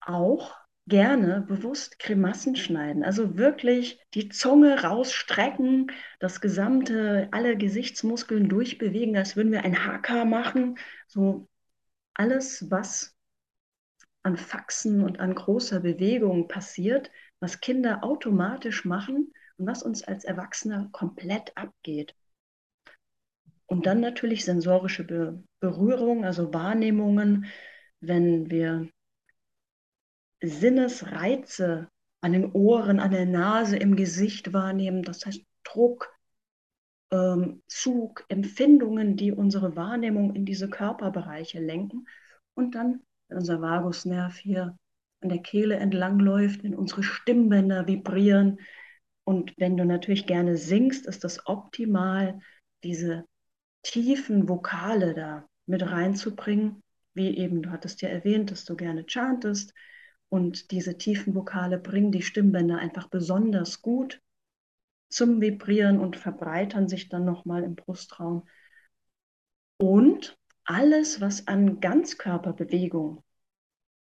auch 0.00 0.54
gerne 0.86 1.42
bewusst 1.42 1.98
Grimassen 1.98 2.56
schneiden. 2.56 3.04
Also 3.04 3.36
wirklich 3.36 4.00
die 4.14 4.28
Zunge 4.28 4.82
rausstrecken, 4.82 5.92
das 6.18 6.40
gesamte, 6.40 7.28
alle 7.30 7.56
Gesichtsmuskeln 7.56 8.48
durchbewegen, 8.48 9.16
als 9.16 9.36
würden 9.36 9.52
wir 9.52 9.64
ein 9.64 9.86
Hacker 9.86 10.24
machen. 10.24 10.78
So 11.06 11.48
alles, 12.14 12.70
was 12.70 13.14
an 14.22 14.36
Faxen 14.36 15.02
und 15.02 15.20
an 15.20 15.34
großer 15.34 15.80
Bewegung 15.80 16.48
passiert, 16.48 17.10
was 17.40 17.60
Kinder 17.60 18.04
automatisch 18.04 18.84
machen 18.84 19.32
und 19.56 19.66
was 19.66 19.82
uns 19.82 20.02
als 20.04 20.24
Erwachsene 20.24 20.88
komplett 20.92 21.56
abgeht. 21.56 22.14
Und 23.66 23.86
dann 23.86 24.00
natürlich 24.00 24.44
sensorische 24.44 25.04
Be 25.04 25.42
Berührung, 25.60 26.24
also 26.24 26.52
Wahrnehmungen, 26.52 27.46
wenn 28.00 28.50
wir 28.50 28.88
Sinnesreize 30.42 31.88
an 32.20 32.32
den 32.32 32.52
Ohren, 32.52 33.00
an 33.00 33.10
der 33.10 33.26
Nase, 33.26 33.76
im 33.76 33.96
Gesicht 33.96 34.52
wahrnehmen. 34.52 35.02
Das 35.02 35.24
heißt 35.24 35.42
Druck, 35.64 36.12
ähm, 37.10 37.62
Zug, 37.68 38.24
Empfindungen, 38.28 39.16
die 39.16 39.32
unsere 39.32 39.76
Wahrnehmung 39.76 40.34
in 40.34 40.44
diese 40.44 40.68
Körperbereiche 40.68 41.60
lenken. 41.60 42.06
Und 42.54 42.74
dann, 42.74 43.02
wenn 43.28 43.38
unser 43.38 43.60
Vagusnerv 43.60 44.36
hier 44.36 44.76
an 45.20 45.28
der 45.28 45.38
Kehle 45.38 45.76
entlangläuft, 45.76 46.64
wenn 46.64 46.74
unsere 46.74 47.02
Stimmbänder 47.02 47.86
vibrieren. 47.86 48.58
Und 49.24 49.54
wenn 49.56 49.76
du 49.76 49.84
natürlich 49.84 50.26
gerne 50.26 50.56
singst, 50.56 51.06
ist 51.06 51.22
das 51.22 51.46
optimal, 51.46 52.40
diese 52.82 53.24
tiefen 53.82 54.48
Vokale 54.48 55.14
da 55.14 55.46
mit 55.66 55.82
reinzubringen. 55.82 56.82
Wie 57.14 57.36
eben, 57.36 57.62
du 57.62 57.70
hattest 57.70 58.02
ja 58.02 58.08
erwähnt, 58.08 58.50
dass 58.50 58.64
du 58.64 58.74
gerne 58.74 59.04
chantest 59.06 59.72
und 60.32 60.70
diese 60.70 60.96
tiefen 60.96 61.34
Vokale 61.34 61.76
bringen 61.76 62.10
die 62.10 62.22
Stimmbänder 62.22 62.78
einfach 62.78 63.08
besonders 63.08 63.82
gut 63.82 64.22
zum 65.10 65.42
Vibrieren 65.42 66.00
und 66.00 66.16
verbreitern 66.16 66.88
sich 66.88 67.10
dann 67.10 67.26
nochmal 67.26 67.64
im 67.64 67.74
Brustraum. 67.74 68.48
Und 69.76 70.38
alles, 70.64 71.20
was 71.20 71.48
an 71.48 71.80
Ganzkörperbewegung 71.80 73.22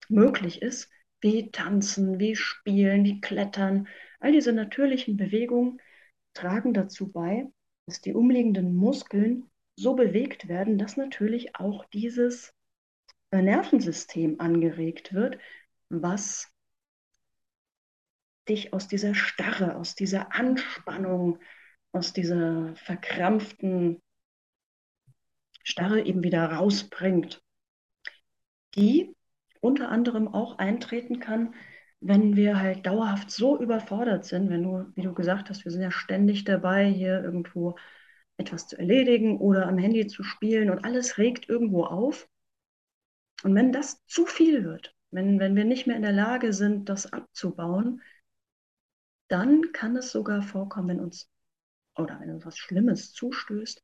möglich 0.10 0.62
ist, 0.62 0.92
wie 1.22 1.50
tanzen, 1.50 2.20
wie 2.20 2.36
spielen, 2.36 3.04
wie 3.04 3.20
klettern, 3.20 3.88
all 4.20 4.32
diese 4.32 4.54
natürlichen 4.54 5.18
Bewegungen 5.18 5.82
tragen 6.36 6.76
dazu 6.76 7.12
bei, 7.12 7.48
dass 7.88 8.00
die 8.00 8.14
umliegenden 8.14 8.76
Muskeln 8.76 9.50
so 9.76 9.96
bewegt 9.96 10.48
werden, 10.48 10.78
dass 10.78 10.98
natürlich 10.98 11.56
auch 11.56 11.84
dieses 11.86 12.54
Nervensystem 13.32 14.40
angeregt 14.40 15.14
wird, 15.16 15.40
was 15.92 16.50
dich 18.48 18.74
aus 18.74 18.88
dieser 18.88 19.14
Starre, 19.14 19.76
aus 19.76 19.96
dieser 19.96 20.34
Anspannung, 20.34 21.40
aus 21.92 22.14
dieser 22.14 22.76
verkrampften 22.76 24.02
Starre 25.64 26.02
eben 26.02 26.24
wieder 26.24 26.46
rausbringt, 26.46 27.44
die 28.76 29.16
unter 29.60 29.90
anderem 29.90 30.28
auch 30.28 30.58
eintreten 30.58 31.20
kann, 31.20 31.54
wenn 32.00 32.36
wir 32.36 32.60
halt 32.60 32.86
dauerhaft 32.88 33.30
so 33.30 33.60
überfordert 33.60 34.26
sind, 34.26 34.50
wenn 34.50 34.64
du, 34.64 34.92
wie 34.96 35.04
du 35.04 35.14
gesagt 35.14 35.50
hast, 35.50 35.66
wir 35.66 35.72
sind 35.72 35.84
ja 35.84 35.92
ständig 35.92 36.46
dabei, 36.46 36.90
hier 36.90 37.24
irgendwo 37.24 37.76
etwas 38.38 38.68
zu 38.68 38.78
erledigen 38.78 39.38
oder 39.40 39.68
am 39.68 39.78
Handy 39.78 40.08
zu 40.08 40.24
spielen 40.24 40.72
und 40.72 40.84
alles 40.84 41.20
regt 41.20 41.48
irgendwo 41.48 41.84
auf. 41.84 42.28
Und 43.44 43.54
wenn 43.54 43.72
das 43.72 44.04
zu 44.08 44.26
viel 44.26 44.64
wird, 44.64 44.96
wenn, 45.12 45.40
wenn 45.40 45.56
wir 45.56 45.66
nicht 45.66 45.88
mehr 45.88 45.96
in 45.96 46.02
der 46.02 46.12
Lage 46.12 46.54
sind, 46.54 46.90
das 46.90 47.12
abzubauen, 47.12 48.02
dann 49.28 49.72
kann 49.74 49.96
es 49.96 50.12
sogar 50.12 50.42
vorkommen, 50.42 50.90
wenn 50.90 51.00
uns 51.00 51.30
oder 51.96 52.20
wenn 52.20 52.32
uns 52.32 52.46
was 52.46 52.58
Schlimmes 52.58 53.12
zustößt, 53.14 53.84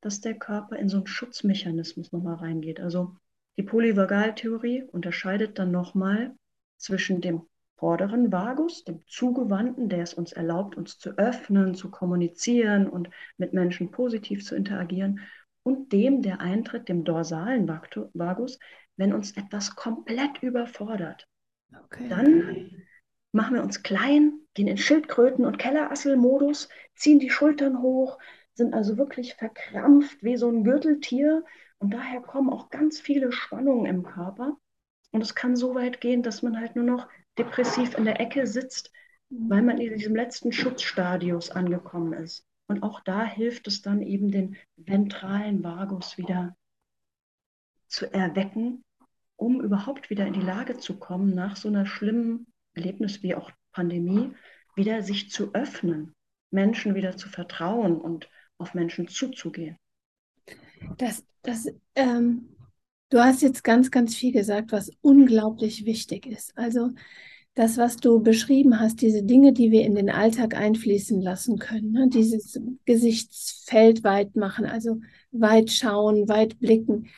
dass 0.00 0.20
der 0.20 0.34
Körper 0.34 0.76
in 0.76 0.88
so 0.88 0.98
einen 0.98 1.06
Schutzmechanismus 1.06 2.12
nochmal 2.12 2.36
reingeht. 2.36 2.80
Also 2.80 3.16
die 3.56 3.62
Polyvagaltheorie 3.62 4.84
unterscheidet 4.84 5.58
dann 5.58 5.70
nochmal 5.70 6.34
zwischen 6.78 7.20
dem 7.20 7.42
vorderen 7.76 8.30
Vagus, 8.30 8.84
dem 8.84 9.04
Zugewandten, 9.08 9.88
der 9.88 10.02
es 10.02 10.14
uns 10.14 10.32
erlaubt, 10.32 10.76
uns 10.76 10.98
zu 10.98 11.10
öffnen, 11.18 11.74
zu 11.74 11.90
kommunizieren 11.90 12.88
und 12.88 13.10
mit 13.36 13.52
Menschen 13.52 13.90
positiv 13.90 14.44
zu 14.44 14.54
interagieren, 14.54 15.20
und 15.64 15.92
dem, 15.92 16.22
der 16.22 16.40
eintritt, 16.40 16.88
dem 16.88 17.04
dorsalen 17.04 17.68
Vagus, 17.68 18.58
wenn 18.96 19.12
uns 19.12 19.36
etwas 19.36 19.74
komplett 19.74 20.42
überfordert. 20.42 21.26
Okay. 21.84 22.08
Dann 22.08 22.84
machen 23.32 23.54
wir 23.54 23.62
uns 23.62 23.82
klein, 23.82 24.40
gehen 24.54 24.68
in 24.68 24.76
Schildkröten- 24.76 25.46
und 25.46 25.58
Kellerasselmodus, 25.58 26.68
ziehen 26.94 27.18
die 27.18 27.30
Schultern 27.30 27.80
hoch, 27.80 28.18
sind 28.54 28.74
also 28.74 28.98
wirklich 28.98 29.34
verkrampft 29.34 30.22
wie 30.22 30.36
so 30.36 30.48
ein 30.48 30.64
Gürteltier 30.64 31.44
und 31.78 31.94
daher 31.94 32.20
kommen 32.20 32.50
auch 32.50 32.70
ganz 32.70 33.00
viele 33.00 33.32
Spannungen 33.32 33.86
im 33.86 34.02
Körper. 34.02 34.56
Und 35.10 35.20
es 35.22 35.34
kann 35.34 35.56
so 35.56 35.74
weit 35.74 36.00
gehen, 36.00 36.22
dass 36.22 36.42
man 36.42 36.58
halt 36.58 36.76
nur 36.76 36.84
noch 36.84 37.08
depressiv 37.38 37.96
in 37.98 38.04
der 38.04 38.20
Ecke 38.20 38.46
sitzt, 38.46 38.92
weil 39.30 39.62
man 39.62 39.78
in 39.78 39.94
diesem 39.96 40.14
letzten 40.14 40.52
Schutzstadius 40.52 41.50
angekommen 41.50 42.12
ist. 42.12 42.46
Und 42.66 42.82
auch 42.82 43.00
da 43.00 43.24
hilft 43.24 43.66
es 43.66 43.82
dann 43.82 44.00
eben, 44.02 44.30
den 44.30 44.56
ventralen 44.76 45.62
Vagus 45.62 46.16
wieder 46.18 46.56
zu 47.92 48.12
erwecken, 48.12 48.84
um 49.36 49.60
überhaupt 49.60 50.10
wieder 50.10 50.26
in 50.26 50.32
die 50.32 50.40
Lage 50.40 50.78
zu 50.78 50.98
kommen, 50.98 51.34
nach 51.34 51.56
so 51.56 51.68
einer 51.68 51.86
schlimmen 51.86 52.46
Erlebnis 52.74 53.22
wie 53.22 53.34
auch 53.34 53.50
Pandemie, 53.72 54.32
wieder 54.74 55.02
sich 55.02 55.30
zu 55.30 55.52
öffnen, 55.54 56.14
Menschen 56.50 56.94
wieder 56.94 57.16
zu 57.16 57.28
vertrauen 57.28 58.00
und 58.00 58.28
auf 58.58 58.74
Menschen 58.74 59.08
zuzugehen. 59.08 59.76
Das, 60.96 61.24
das, 61.42 61.68
ähm, 61.94 62.56
du 63.10 63.18
hast 63.18 63.42
jetzt 63.42 63.62
ganz, 63.62 63.90
ganz 63.90 64.14
viel 64.14 64.32
gesagt, 64.32 64.72
was 64.72 64.90
unglaublich 65.02 65.84
wichtig 65.84 66.26
ist. 66.26 66.56
Also 66.56 66.90
das, 67.54 67.76
was 67.76 67.96
du 67.96 68.22
beschrieben 68.22 68.80
hast, 68.80 69.02
diese 69.02 69.22
Dinge, 69.22 69.52
die 69.52 69.70
wir 69.70 69.84
in 69.84 69.94
den 69.94 70.08
Alltag 70.08 70.54
einfließen 70.54 71.20
lassen 71.20 71.58
können, 71.58 71.92
ne? 71.92 72.08
dieses 72.08 72.58
Gesichtsfeld 72.86 74.02
weit 74.04 74.34
machen, 74.36 74.64
also 74.64 75.00
weit 75.30 75.70
schauen, 75.70 76.28
weit 76.28 76.58
blicken. 76.58 77.10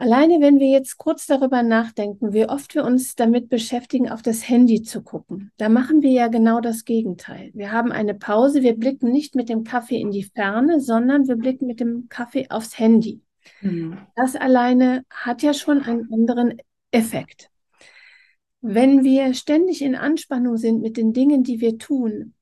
Alleine, 0.00 0.40
wenn 0.40 0.58
wir 0.58 0.68
jetzt 0.68 0.96
kurz 0.96 1.26
darüber 1.26 1.62
nachdenken, 1.62 2.32
wie 2.32 2.46
oft 2.46 2.74
wir 2.74 2.86
uns 2.86 3.16
damit 3.16 3.50
beschäftigen, 3.50 4.08
auf 4.08 4.22
das 4.22 4.48
Handy 4.48 4.80
zu 4.80 5.02
gucken, 5.02 5.52
da 5.58 5.68
machen 5.68 6.00
wir 6.00 6.10
ja 6.10 6.28
genau 6.28 6.62
das 6.62 6.86
Gegenteil. 6.86 7.50
Wir 7.52 7.70
haben 7.70 7.92
eine 7.92 8.14
Pause, 8.14 8.62
wir 8.62 8.74
blicken 8.76 9.12
nicht 9.12 9.34
mit 9.34 9.50
dem 9.50 9.62
Kaffee 9.62 10.00
in 10.00 10.10
die 10.10 10.22
Ferne, 10.22 10.80
sondern 10.80 11.28
wir 11.28 11.36
blicken 11.36 11.66
mit 11.66 11.80
dem 11.80 12.08
Kaffee 12.08 12.48
aufs 12.48 12.78
Handy. 12.78 13.20
Mhm. 13.60 13.98
Das 14.16 14.36
alleine 14.36 15.04
hat 15.10 15.42
ja 15.42 15.52
schon 15.52 15.82
einen 15.82 16.10
anderen 16.10 16.56
Effekt. 16.92 17.50
Wenn 18.62 19.04
wir 19.04 19.34
ständig 19.34 19.82
in 19.82 19.96
Anspannung 19.96 20.56
sind 20.56 20.80
mit 20.80 20.96
den 20.96 21.12
Dingen, 21.12 21.42
die 21.42 21.60
wir 21.60 21.76
tun, 21.76 22.32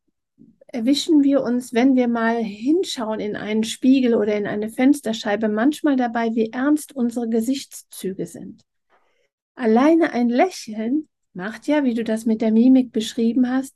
erwischen 0.68 1.24
wir 1.24 1.42
uns, 1.42 1.72
wenn 1.72 1.96
wir 1.96 2.08
mal 2.08 2.42
hinschauen 2.42 3.20
in 3.20 3.36
einen 3.36 3.64
Spiegel 3.64 4.14
oder 4.14 4.36
in 4.36 4.46
eine 4.46 4.68
Fensterscheibe, 4.68 5.48
manchmal 5.48 5.96
dabei, 5.96 6.34
wie 6.34 6.52
ernst 6.52 6.94
unsere 6.94 7.28
Gesichtszüge 7.28 8.26
sind. 8.26 8.62
Alleine 9.54 10.12
ein 10.12 10.28
Lächeln 10.28 11.08
macht 11.32 11.66
ja, 11.66 11.84
wie 11.84 11.94
du 11.94 12.04
das 12.04 12.26
mit 12.26 12.42
der 12.42 12.52
Mimik 12.52 12.92
beschrieben 12.92 13.50
hast, 13.50 13.74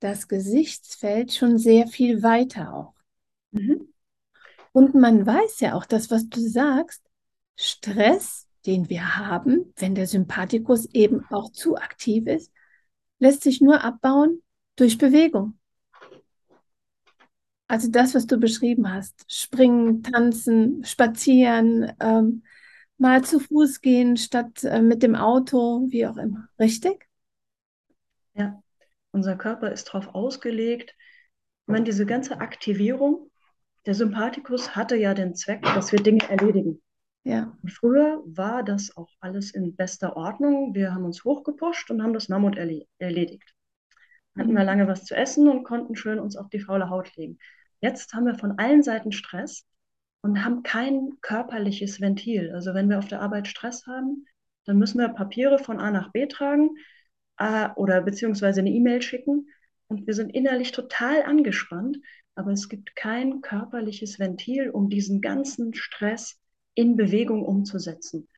das 0.00 0.28
Gesichtsfeld 0.28 1.32
schon 1.32 1.58
sehr 1.58 1.86
viel 1.86 2.22
weiter 2.22 2.74
auch. 2.74 2.94
Mhm. 3.52 3.92
Und 4.72 4.94
man 4.94 5.26
weiß 5.26 5.60
ja 5.60 5.74
auch, 5.74 5.84
dass 5.84 6.10
was 6.10 6.28
du 6.28 6.40
sagst, 6.40 7.02
Stress, 7.56 8.48
den 8.64 8.88
wir 8.88 9.18
haben, 9.18 9.74
wenn 9.76 9.94
der 9.94 10.06
Sympathikus 10.06 10.86
eben 10.86 11.24
auch 11.30 11.52
zu 11.52 11.76
aktiv 11.76 12.26
ist, 12.26 12.50
lässt 13.18 13.42
sich 13.42 13.60
nur 13.60 13.84
abbauen 13.84 14.42
durch 14.76 14.96
Bewegung. 14.96 15.59
Also 17.70 17.88
das, 17.88 18.16
was 18.16 18.26
du 18.26 18.36
beschrieben 18.36 18.92
hast, 18.92 19.32
springen, 19.32 20.02
tanzen, 20.02 20.82
spazieren, 20.82 21.92
ähm, 22.00 22.42
mal 22.98 23.22
zu 23.22 23.38
Fuß 23.38 23.80
gehen 23.80 24.16
statt 24.16 24.64
äh, 24.64 24.82
mit 24.82 25.04
dem 25.04 25.14
Auto, 25.14 25.86
wie 25.88 26.04
auch 26.04 26.16
immer. 26.16 26.48
Richtig? 26.58 27.06
Ja, 28.34 28.60
unser 29.12 29.36
Körper 29.36 29.70
ist 29.70 29.86
darauf 29.86 30.16
ausgelegt. 30.16 30.96
Ich 30.98 31.72
meine, 31.72 31.84
diese 31.84 32.06
ganze 32.06 32.40
Aktivierung, 32.40 33.30
der 33.86 33.94
Sympathikus 33.94 34.74
hatte 34.74 34.96
ja 34.96 35.14
den 35.14 35.36
Zweck, 35.36 35.62
dass 35.62 35.92
wir 35.92 36.02
Dinge 36.02 36.28
erledigen. 36.28 36.82
Ja. 37.22 37.56
Und 37.62 37.70
früher 37.70 38.20
war 38.26 38.64
das 38.64 38.96
auch 38.96 39.10
alles 39.20 39.52
in 39.52 39.76
bester 39.76 40.16
Ordnung. 40.16 40.74
Wir 40.74 40.92
haben 40.92 41.04
uns 41.04 41.22
hochgepusht 41.22 41.92
und 41.92 42.02
haben 42.02 42.14
das 42.14 42.28
Mammut 42.28 42.56
erledigt. 42.56 43.54
Hatten 44.36 44.54
wir 44.54 44.60
mhm. 44.60 44.66
lange 44.66 44.88
was 44.88 45.04
zu 45.04 45.14
essen 45.14 45.46
und 45.46 45.62
konnten 45.62 45.94
schön 45.94 46.18
uns 46.18 46.34
auf 46.34 46.48
die 46.48 46.58
faule 46.58 46.90
Haut 46.90 47.14
legen. 47.14 47.38
Jetzt 47.80 48.12
haben 48.12 48.26
wir 48.26 48.34
von 48.34 48.58
allen 48.58 48.82
Seiten 48.82 49.12
Stress 49.12 49.64
und 50.22 50.44
haben 50.44 50.62
kein 50.62 51.18
körperliches 51.22 52.00
Ventil. 52.00 52.52
Also 52.52 52.74
wenn 52.74 52.88
wir 52.88 52.98
auf 52.98 53.08
der 53.08 53.20
Arbeit 53.20 53.48
Stress 53.48 53.86
haben, 53.86 54.26
dann 54.66 54.78
müssen 54.78 54.98
wir 54.98 55.08
Papiere 55.08 55.58
von 55.58 55.80
A 55.80 55.90
nach 55.90 56.12
B 56.12 56.26
tragen 56.26 56.76
äh, 57.38 57.68
oder 57.76 58.02
beziehungsweise 58.02 58.60
eine 58.60 58.70
E-Mail 58.70 59.02
schicken 59.02 59.48
und 59.88 60.06
wir 60.06 60.14
sind 60.14 60.30
innerlich 60.30 60.72
total 60.72 61.22
angespannt, 61.22 61.98
aber 62.34 62.52
es 62.52 62.68
gibt 62.68 62.94
kein 62.94 63.40
körperliches 63.40 64.18
Ventil, 64.18 64.70
um 64.70 64.88
diesen 64.88 65.20
ganzen 65.20 65.74
Stress 65.74 66.38
in 66.74 66.96
Bewegung 66.96 67.44
umzusetzen. 67.44 68.28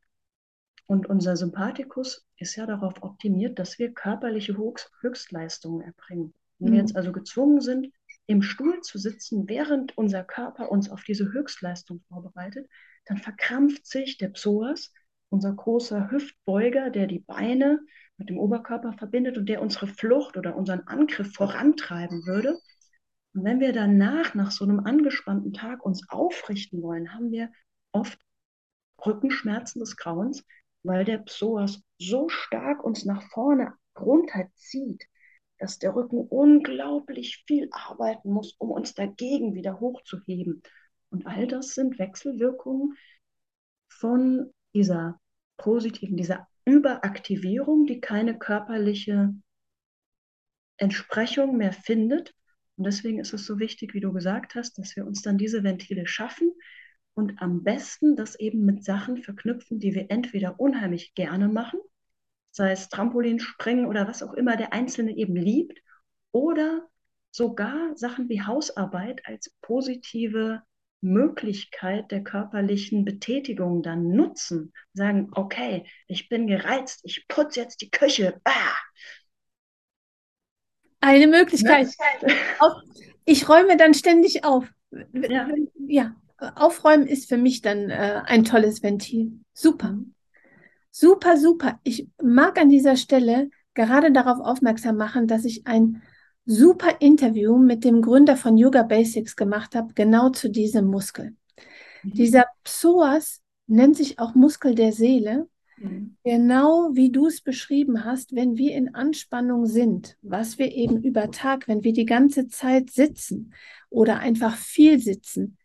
Und 0.86 1.08
unser 1.08 1.36
Sympathikus 1.36 2.26
ist 2.38 2.56
ja 2.56 2.66
darauf 2.66 3.02
optimiert, 3.02 3.58
dass 3.58 3.78
wir 3.78 3.92
körperliche 3.92 4.56
Höchstleistungen 5.00 5.82
erbringen. 5.82 6.32
Wenn 6.58 6.70
mhm. 6.70 6.72
wir 6.72 6.80
jetzt 6.80 6.96
also 6.96 7.12
gezwungen 7.12 7.60
sind, 7.60 7.92
im 8.26 8.42
Stuhl 8.42 8.80
zu 8.80 8.98
sitzen, 8.98 9.48
während 9.48 9.96
unser 9.98 10.24
Körper 10.24 10.70
uns 10.70 10.90
auf 10.90 11.02
diese 11.04 11.32
Höchstleistung 11.32 12.02
vorbereitet, 12.08 12.68
dann 13.06 13.18
verkrampft 13.18 13.86
sich 13.86 14.18
der 14.18 14.28
Psoas, 14.28 14.92
unser 15.28 15.52
großer 15.52 16.10
Hüftbeuger, 16.10 16.90
der 16.90 17.06
die 17.06 17.20
Beine 17.20 17.80
mit 18.18 18.28
dem 18.28 18.38
Oberkörper 18.38 18.92
verbindet 18.92 19.38
und 19.38 19.48
der 19.48 19.62
unsere 19.62 19.86
Flucht 19.86 20.36
oder 20.36 20.56
unseren 20.56 20.86
Angriff 20.86 21.32
vorantreiben 21.32 22.26
würde. 22.26 22.58
Und 23.34 23.44
wenn 23.44 23.60
wir 23.60 23.72
danach, 23.72 24.34
nach 24.34 24.50
so 24.50 24.64
einem 24.64 24.80
angespannten 24.80 25.52
Tag, 25.52 25.84
uns 25.84 26.08
aufrichten 26.10 26.82
wollen, 26.82 27.14
haben 27.14 27.32
wir 27.32 27.50
oft 27.92 28.18
Rückenschmerzen 29.04 29.80
des 29.80 29.96
Grauens, 29.96 30.44
weil 30.82 31.04
der 31.04 31.18
Psoas 31.18 31.82
so 31.98 32.28
stark 32.28 32.84
uns 32.84 33.04
nach 33.04 33.22
vorne 33.30 33.72
runterzieht, 33.98 35.04
dass 35.62 35.78
der 35.78 35.94
Rücken 35.94 36.18
unglaublich 36.18 37.44
viel 37.46 37.68
arbeiten 37.70 38.32
muss, 38.32 38.56
um 38.58 38.72
uns 38.72 38.94
dagegen 38.94 39.54
wieder 39.54 39.78
hochzuheben. 39.78 40.60
Und 41.10 41.24
all 41.28 41.46
das 41.46 41.74
sind 41.74 42.00
Wechselwirkungen 42.00 42.96
von 43.88 44.52
dieser 44.74 45.20
positiven, 45.58 46.16
dieser 46.16 46.48
Überaktivierung, 46.64 47.86
die 47.86 48.00
keine 48.00 48.36
körperliche 48.36 49.32
Entsprechung 50.78 51.56
mehr 51.56 51.72
findet. 51.72 52.34
Und 52.76 52.84
deswegen 52.84 53.20
ist 53.20 53.32
es 53.32 53.46
so 53.46 53.60
wichtig, 53.60 53.94
wie 53.94 54.00
du 54.00 54.12
gesagt 54.12 54.56
hast, 54.56 54.78
dass 54.78 54.96
wir 54.96 55.06
uns 55.06 55.22
dann 55.22 55.38
diese 55.38 55.62
Ventile 55.62 56.08
schaffen 56.08 56.50
und 57.14 57.40
am 57.40 57.62
besten 57.62 58.16
das 58.16 58.34
eben 58.34 58.64
mit 58.64 58.82
Sachen 58.82 59.18
verknüpfen, 59.18 59.78
die 59.78 59.94
wir 59.94 60.10
entweder 60.10 60.58
unheimlich 60.58 61.14
gerne 61.14 61.48
machen, 61.48 61.78
sei 62.52 62.72
es 62.72 62.88
Trampolinspringen 62.88 63.86
oder 63.86 64.06
was 64.06 64.22
auch 64.22 64.34
immer 64.34 64.56
der 64.56 64.72
Einzelne 64.72 65.16
eben 65.16 65.34
liebt, 65.34 65.80
oder 66.30 66.88
sogar 67.30 67.96
Sachen 67.96 68.28
wie 68.28 68.42
Hausarbeit 68.42 69.22
als 69.26 69.54
positive 69.62 70.62
Möglichkeit 71.00 72.10
der 72.10 72.22
körperlichen 72.22 73.04
Betätigung 73.04 73.82
dann 73.82 74.10
nutzen. 74.10 74.72
Sagen, 74.92 75.30
okay, 75.34 75.84
ich 76.06 76.28
bin 76.28 76.46
gereizt, 76.46 77.00
ich 77.04 77.26
putze 77.26 77.60
jetzt 77.60 77.80
die 77.80 77.90
Küche. 77.90 78.40
Ah! 78.44 78.76
Eine 81.00 81.26
Möglichkeit. 81.26 81.88
Ich 83.24 83.48
räume 83.48 83.76
dann 83.76 83.94
ständig 83.94 84.44
auf. 84.44 84.68
Ja. 85.12 85.48
ja. 85.88 86.16
Aufräumen 86.38 87.06
ist 87.06 87.28
für 87.28 87.36
mich 87.36 87.62
dann 87.62 87.90
äh, 87.90 88.22
ein 88.24 88.44
tolles 88.44 88.82
Ventil. 88.82 89.40
Super. 89.52 89.98
Super, 90.94 91.38
super. 91.38 91.80
Ich 91.84 92.06
mag 92.22 92.60
an 92.60 92.68
dieser 92.68 92.96
Stelle 92.96 93.48
gerade 93.74 94.12
darauf 94.12 94.40
aufmerksam 94.40 94.96
machen, 94.96 95.26
dass 95.26 95.46
ich 95.46 95.66
ein 95.66 96.02
super 96.44 97.00
Interview 97.00 97.56
mit 97.56 97.82
dem 97.82 98.02
Gründer 98.02 98.36
von 98.36 98.58
Yoga 98.58 98.82
Basics 98.82 99.34
gemacht 99.34 99.74
habe, 99.74 99.94
genau 99.94 100.28
zu 100.28 100.50
diesem 100.50 100.86
Muskel. 100.86 101.34
Mhm. 102.02 102.12
Dieser 102.12 102.44
Psoas 102.62 103.40
nennt 103.66 103.96
sich 103.96 104.18
auch 104.18 104.34
Muskel 104.34 104.74
der 104.74 104.92
Seele. 104.92 105.48
Mhm. 105.78 106.16
Genau 106.24 106.90
wie 106.92 107.10
du 107.10 107.26
es 107.26 107.40
beschrieben 107.40 108.04
hast, 108.04 108.34
wenn 108.34 108.58
wir 108.58 108.74
in 108.74 108.94
Anspannung 108.94 109.64
sind, 109.64 110.18
was 110.20 110.58
wir 110.58 110.72
eben 110.72 111.02
über 111.02 111.30
Tag, 111.30 111.68
wenn 111.68 111.84
wir 111.84 111.94
die 111.94 112.04
ganze 112.04 112.48
Zeit 112.48 112.90
sitzen 112.90 113.54
oder 113.88 114.18
einfach 114.18 114.56
viel 114.56 114.98
sitzen, 114.98 115.56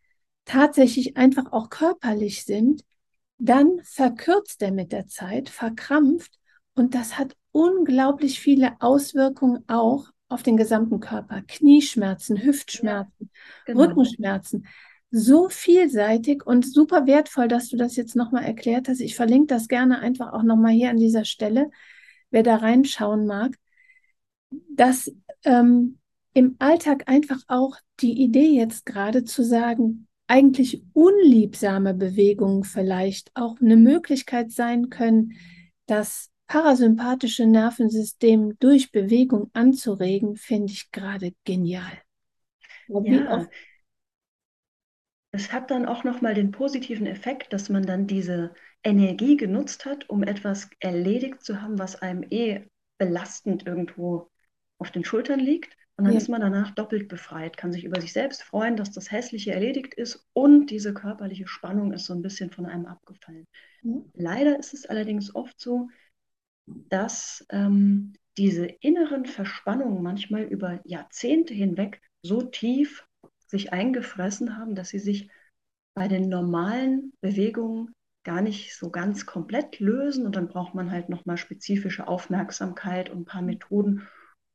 tatsächlich 0.45 1.17
einfach 1.17 1.51
auch 1.51 1.69
körperlich 1.69 2.45
sind, 2.45 2.85
dann 3.37 3.79
verkürzt 3.83 4.61
er 4.61 4.71
mit 4.71 4.91
der 4.91 5.07
Zeit, 5.07 5.49
verkrampft 5.49 6.33
und 6.73 6.95
das 6.95 7.17
hat 7.17 7.35
unglaublich 7.51 8.39
viele 8.39 8.75
Auswirkungen 8.79 9.63
auch 9.67 10.07
auf 10.29 10.43
den 10.43 10.57
gesamten 10.57 10.99
Körper. 10.99 11.41
Knieschmerzen, 11.47 12.43
Hüftschmerzen, 12.43 13.13
ja, 13.19 13.27
genau. 13.65 13.83
Rückenschmerzen. 13.83 14.67
So 15.09 15.47
vielseitig 15.49 16.45
und 16.45 16.71
super 16.71 17.07
wertvoll, 17.07 17.47
dass 17.47 17.69
du 17.69 17.77
das 17.77 17.95
jetzt 17.95 18.15
nochmal 18.15 18.43
erklärt 18.43 18.89
hast. 18.89 18.99
Ich 18.99 19.15
verlinke 19.15 19.47
das 19.47 19.67
gerne 19.67 19.99
einfach 19.99 20.33
auch 20.33 20.43
nochmal 20.43 20.73
hier 20.73 20.89
an 20.89 20.97
dieser 20.97 21.23
Stelle, 21.23 21.69
wer 22.29 22.43
da 22.43 22.57
reinschauen 22.57 23.25
mag, 23.25 23.55
dass 24.69 25.11
ähm, 25.45 25.99
im 26.33 26.57
Alltag 26.59 27.07
einfach 27.07 27.39
auch 27.47 27.77
die 28.01 28.21
Idee 28.21 28.49
jetzt 28.49 28.85
gerade 28.85 29.23
zu 29.23 29.43
sagen, 29.43 30.06
eigentlich 30.27 30.83
unliebsame 30.93 31.93
Bewegungen 31.93 32.63
vielleicht 32.63 33.31
auch 33.33 33.59
eine 33.59 33.77
Möglichkeit 33.77 34.51
sein 34.51 34.89
können, 34.89 35.33
das 35.85 36.31
parasympathische 36.47 37.45
Nervensystem 37.45 38.57
durch 38.59 38.91
Bewegung 38.91 39.49
anzuregen, 39.53 40.35
finde 40.35 40.73
ich 40.73 40.91
gerade 40.91 41.33
genial. 41.43 41.91
Ja. 42.87 43.47
Es 45.31 45.51
hat 45.51 45.71
dann 45.71 45.85
auch 45.85 46.03
nochmal 46.03 46.33
den 46.33 46.51
positiven 46.51 47.05
Effekt, 47.05 47.51
dass 47.53 47.69
man 47.69 47.83
dann 47.83 48.07
diese 48.07 48.53
Energie 48.83 49.35
genutzt 49.35 49.85
hat, 49.85 50.09
um 50.09 50.23
etwas 50.23 50.69
erledigt 50.79 51.43
zu 51.43 51.61
haben, 51.61 51.77
was 51.77 51.97
einem 52.01 52.23
eh 52.29 52.65
belastend 52.97 53.67
irgendwo 53.67 54.31
auf 54.77 54.91
den 54.91 55.03
Schultern 55.03 55.39
liegt. 55.39 55.75
Und 55.97 56.05
dann 56.05 56.13
ja. 56.13 56.19
ist 56.19 56.29
man 56.29 56.41
danach 56.41 56.71
doppelt 56.75 57.07
befreit, 57.07 57.57
kann 57.57 57.71
sich 57.71 57.83
über 57.83 57.99
sich 57.99 58.13
selbst 58.13 58.43
freuen, 58.43 58.77
dass 58.77 58.91
das 58.91 59.11
Hässliche 59.11 59.51
erledigt 59.51 59.95
ist 59.95 60.27
und 60.33 60.67
diese 60.67 60.93
körperliche 60.93 61.47
Spannung 61.47 61.91
ist 61.91 62.05
so 62.05 62.13
ein 62.13 62.21
bisschen 62.21 62.51
von 62.51 62.67
einem 62.67 62.85
abgefallen. 62.85 63.47
Mhm. 63.81 64.05
Leider 64.13 64.59
ist 64.59 64.75
es 64.75 64.85
allerdings 64.85 65.33
oft 65.33 65.59
so, 65.59 65.89
dass 66.67 67.45
ähm, 67.49 68.13
diese 68.37 68.65
inneren 68.65 69.25
Verspannungen 69.25 70.03
manchmal 70.03 70.43
über 70.43 70.79
Jahrzehnte 70.85 71.55
hinweg 71.55 71.99
so 72.21 72.43
tief 72.43 73.07
sich 73.47 73.73
eingefressen 73.73 74.55
haben, 74.55 74.75
dass 74.75 74.89
sie 74.89 74.99
sich 74.99 75.29
bei 75.95 76.07
den 76.07 76.29
normalen 76.29 77.13
Bewegungen 77.21 77.95
gar 78.23 78.41
nicht 78.41 78.75
so 78.75 78.91
ganz 78.91 79.25
komplett 79.25 79.79
lösen 79.79 80.25
und 80.25 80.35
dann 80.35 80.49
braucht 80.49 80.75
man 80.75 80.91
halt 80.91 81.09
nochmal 81.09 81.37
spezifische 81.37 82.07
Aufmerksamkeit 82.07 83.09
und 83.09 83.21
ein 83.21 83.25
paar 83.25 83.41
Methoden, 83.41 84.07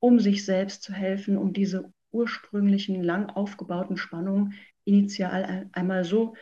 um 0.02 0.18
sich 0.18 0.44
selbst 0.44 0.82
zu 0.82 0.92
helfen, 0.92 1.38
um 1.38 1.52
diese 1.52 1.92
ursprünglichen 2.10 3.02
lang 3.02 3.30
aufgebauten 3.30 3.96
Spannungen 3.96 4.54
initial 4.84 5.70
einmal 5.72 6.04
so 6.04 6.34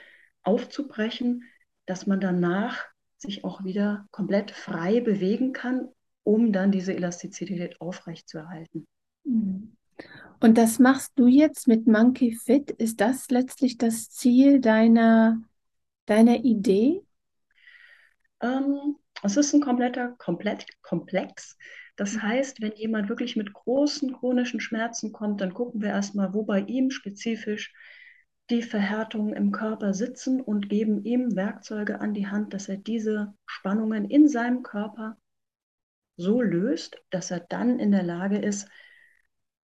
aufzubrechen, 0.42 1.44
dass 1.86 2.06
man 2.06 2.20
danach 2.20 2.86
sich 3.18 3.44
auch 3.44 3.64
wieder 3.64 4.06
komplett 4.10 4.50
frei 4.50 5.00
bewegen 5.00 5.52
kann 5.52 5.88
um 6.22 6.52
dann 6.52 6.70
diese 6.70 6.94
Elastizität 6.94 7.80
aufrechtzuerhalten. 7.80 8.86
Mhm. 9.24 9.76
Und 10.40 10.56
das 10.56 10.78
machst 10.78 11.12
du 11.16 11.26
jetzt 11.26 11.68
mit 11.68 11.86
Monkey 11.86 12.32
Fit? 12.32 12.70
Ist 12.70 13.00
das 13.00 13.30
letztlich 13.30 13.76
das 13.76 14.10
Ziel 14.10 14.60
deiner, 14.60 15.42
deiner 16.06 16.36
Idee? 16.36 17.02
Ähm, 18.40 18.96
es 19.22 19.36
ist 19.36 19.54
ein 19.54 19.60
kompletter 19.60 20.14
komplett, 20.18 20.66
Komplex. 20.82 21.56
Das 21.96 22.14
Mhm. 22.14 22.22
heißt, 22.22 22.60
wenn 22.62 22.72
jemand 22.72 23.08
wirklich 23.08 23.36
mit 23.36 23.52
großen 23.52 24.12
chronischen 24.14 24.60
Schmerzen 24.60 25.12
kommt, 25.12 25.40
dann 25.40 25.54
gucken 25.54 25.80
wir 25.82 25.90
erstmal, 25.90 26.32
wo 26.34 26.42
bei 26.44 26.60
ihm 26.60 26.90
spezifisch 26.90 27.72
die 28.50 28.62
Verhärtungen 28.62 29.34
im 29.34 29.52
Körper 29.52 29.94
sitzen 29.94 30.40
und 30.40 30.68
geben 30.68 31.04
ihm 31.04 31.36
Werkzeuge 31.36 32.00
an 32.00 32.14
die 32.14 32.26
Hand, 32.26 32.52
dass 32.54 32.68
er 32.68 32.76
diese 32.78 33.34
Spannungen 33.46 34.10
in 34.10 34.28
seinem 34.28 34.62
Körper 34.62 35.16
so 36.16 36.40
löst, 36.40 37.02
dass 37.10 37.30
er 37.32 37.40
dann 37.40 37.80
in 37.80 37.90
der 37.90 38.02
Lage 38.04 38.38
ist, 38.38 38.68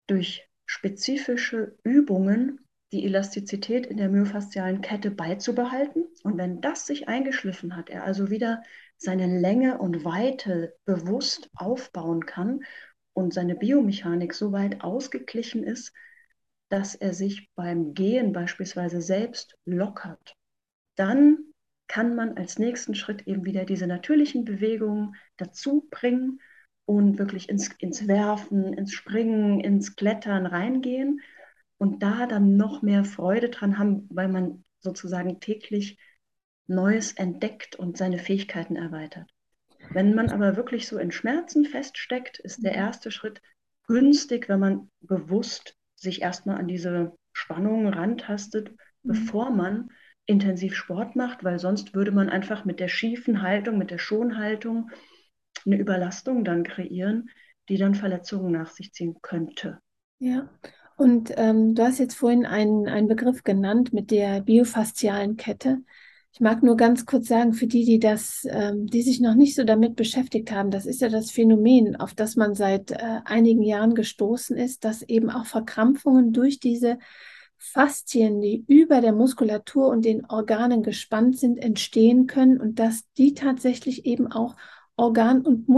durch 0.08 0.48
spezifische 0.66 1.78
Übungen 1.84 2.63
die 2.94 3.06
Elastizität 3.06 3.88
in 3.88 3.98
der 3.98 4.10
myofaszialen 4.10 4.82
Kette 4.82 5.10
beizubehalten. 5.12 6.06
Und 6.24 6.38
wenn 6.38 6.62
das 6.62 6.86
sich 6.86 7.08
eingeschliffen 7.08 7.76
hat, 7.76 7.90
er 7.90 8.04
also 8.04 8.30
wieder 8.30 8.62
seine 8.98 9.40
Länge 9.40 9.80
und 9.80 10.06
Weite 10.06 10.76
bewusst 10.86 11.50
aufbauen 11.56 12.26
kann 12.26 12.62
und 13.14 13.34
seine 13.34 13.56
Biomechanik 13.56 14.34
so 14.34 14.52
weit 14.52 14.82
ausgeglichen 14.82 15.64
ist, 15.64 15.92
dass 16.70 16.96
er 16.96 17.14
sich 17.14 17.50
beim 17.56 17.94
Gehen 17.94 18.32
beispielsweise 18.32 19.02
selbst 19.02 19.58
lockert, 19.66 20.36
dann 20.96 21.38
kann 21.88 22.16
man 22.16 22.38
als 22.38 22.60
nächsten 22.60 22.96
Schritt 22.96 23.28
eben 23.28 23.44
wieder 23.46 23.66
diese 23.66 23.88
natürlichen 23.88 24.46
Bewegungen 24.46 25.16
dazu 25.38 25.88
bringen 25.92 26.40
und 26.86 27.18
wirklich 27.18 27.50
ins, 27.50 27.70
ins 27.80 28.08
Werfen, 28.08 28.74
ins 28.74 28.94
Springen, 28.94 29.60
ins 29.60 29.96
Klettern 29.96 30.46
reingehen 30.46 31.22
und 31.84 32.02
da 32.02 32.28
dann 32.28 32.56
noch 32.56 32.82
mehr 32.82 33.04
Freude 33.04 33.50
dran 33.50 33.78
haben, 33.78 34.08
weil 34.10 34.30
man 34.30 34.64
sozusagen 34.80 35.42
täglich 35.42 36.00
Neues 36.66 37.12
entdeckt 37.12 37.76
und 37.76 37.98
seine 37.98 38.20
Fähigkeiten 38.20 38.78
erweitert. 38.78 39.30
Wenn 39.90 40.16
man 40.16 40.30
aber 40.30 40.56
wirklich 40.56 40.88
so 40.88 40.98
in 40.98 41.12
Schmerzen 41.12 41.66
feststeckt, 41.66 42.40
ist 42.40 42.64
der 42.64 42.74
erste 42.74 43.12
Schritt 43.12 43.42
günstig, 43.86 44.48
wenn 44.48 44.62
man 44.62 44.92
bewusst 45.02 45.76
sich 45.98 46.22
erstmal 46.22 46.58
an 46.58 46.70
diese 46.70 47.18
Spannungen 47.34 47.94
rantastet, 47.94 48.72
Mhm. 49.04 49.10
bevor 49.10 49.52
man 49.52 49.90
intensiv 50.26 50.76
Sport 50.76 51.18
macht, 51.18 51.44
weil 51.44 51.60
sonst 51.60 51.94
würde 51.94 52.14
man 52.14 52.30
einfach 52.30 52.64
mit 52.64 52.80
der 52.80 52.88
schiefen 52.88 53.42
Haltung, 53.42 53.78
mit 53.78 53.92
der 53.92 53.98
Schonhaltung 53.98 54.90
eine 55.66 55.78
Überlastung 55.78 56.46
dann 56.46 56.64
kreieren, 56.64 57.30
die 57.70 57.78
dann 57.78 57.96
Verletzungen 57.96 58.54
nach 58.54 58.70
sich 58.72 58.94
ziehen 58.94 59.18
könnte. 59.22 59.82
Ja, 60.20 60.50
und 60.98 61.34
ähm, 61.38 61.76
du 61.76 61.84
hast 61.84 62.00
jetzt 62.00 62.16
vorhin 62.16 62.46
einen, 62.46 62.88
einen 62.88 63.08
Begriff 63.08 63.44
genannt 63.44 63.94
mit 63.94 64.12
der 64.12 64.42
biofaszialen 64.42 65.38
Kette. 65.38 65.80
Ich 66.32 66.40
mag 66.40 66.64
nur 66.64 66.76
ganz 66.76 67.06
kurz 67.06 67.28
sagen, 67.28 67.54
für 67.54 67.68
die, 67.68 67.86
die 67.86 68.00
das, 68.00 68.48
ähm, 68.50 68.88
die 68.88 69.04
sich 69.04 69.20
noch 69.20 69.36
nicht 69.36 69.56
so 69.56 69.64
damit 69.64 69.96
beschäftigt 69.96 70.52
haben, 70.52 70.72
das 70.72 70.88
ist 70.88 71.02
ja 71.02 71.10
das 71.10 71.30
Phänomen, 71.30 71.96
auf 71.96 72.16
das 72.16 72.36
man 72.36 72.56
seit 72.56 72.90
äh, 72.92 73.20
einigen 73.26 73.62
Jahren 73.62 73.94
gestoßen 73.94 74.58
ist, 74.58 74.84
dass 74.84 75.04
eben 75.04 75.30
auch 75.30 75.46
Verkrampfungen 75.46 76.34
durch 76.34 76.60
diese 76.60 76.98
Faszien, 77.60 78.42
die 78.42 78.66
über 78.68 79.00
der 79.00 79.14
Muskulatur 79.14 79.88
und 79.88 80.06
den 80.06 80.26
Organen 80.26 80.84
gespannt 80.84 81.38
sind, 81.38 81.58
entstehen 81.58 82.26
können 82.28 82.60
und 82.60 82.80
dass 82.80 83.04
die 83.18 83.36
tatsächlich 83.36 84.06
eben 84.06 84.32
auch 84.32 84.56
organ- 84.96 85.46
und 85.46 85.70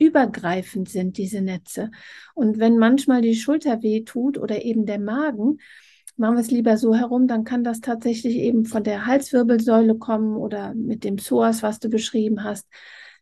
muskelübergreifend 0.00 0.88
sind, 0.88 1.18
diese 1.18 1.40
Netze. 1.40 1.90
Und 2.34 2.58
wenn 2.58 2.78
manchmal 2.78 3.22
die 3.22 3.34
Schulter 3.34 3.82
weh 3.82 4.02
tut 4.02 4.38
oder 4.38 4.64
eben 4.64 4.86
der 4.86 4.98
Magen, 4.98 5.58
machen 6.16 6.36
wir 6.36 6.40
es 6.40 6.50
lieber 6.50 6.76
so 6.76 6.94
herum, 6.94 7.28
dann 7.28 7.44
kann 7.44 7.64
das 7.64 7.80
tatsächlich 7.80 8.36
eben 8.36 8.64
von 8.64 8.82
der 8.84 9.06
Halswirbelsäule 9.06 9.96
kommen 9.96 10.36
oder 10.36 10.74
mit 10.74 11.04
dem 11.04 11.16
Psoas, 11.16 11.62
was 11.62 11.78
du 11.78 11.88
beschrieben 11.88 12.44
hast. 12.44 12.66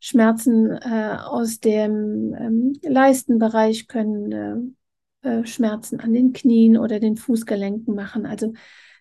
Schmerzen 0.01 0.71
äh, 0.71 1.17
aus 1.21 1.59
dem 1.59 2.35
ähm, 2.39 2.73
Leistenbereich 2.83 3.89
können 3.89 4.75
äh, 5.23 5.29
äh, 5.29 5.47
Schmerzen 5.47 6.01
an 6.01 6.13
den 6.13 6.33
Knien 6.33 6.77
oder 6.77 7.01
den 7.01 7.17
Fußgelenken 7.17 7.95
machen. 7.95 8.25
Also 8.25 8.53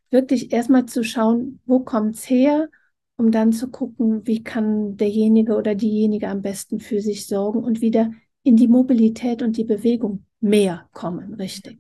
wirklich 0.10 0.52
erstmal 0.52 0.86
zu 0.86 1.04
schauen, 1.04 1.60
wo 1.66 1.80
kommt 1.80 2.16
es 2.16 2.30
her, 2.30 2.70
um 3.18 3.32
dann 3.32 3.52
zu 3.52 3.70
gucken, 3.70 4.26
wie 4.26 4.44
kann 4.44 4.96
derjenige 4.96 5.56
oder 5.56 5.76
diejenige 5.76 6.30
am 6.30 6.42
besten 6.42 6.80
für 6.80 7.02
sich 7.02 7.28
sorgen 7.28 7.64
und 7.64 7.82
wieder 7.82 8.12
in 8.44 8.56
die 8.56 8.68
Mobilität 8.68 9.42
und 9.42 9.58
die 9.58 9.66
Bewegung 9.66 10.26
mehr 10.40 10.88
kommen, 10.94 11.34
richtig. 11.34 11.80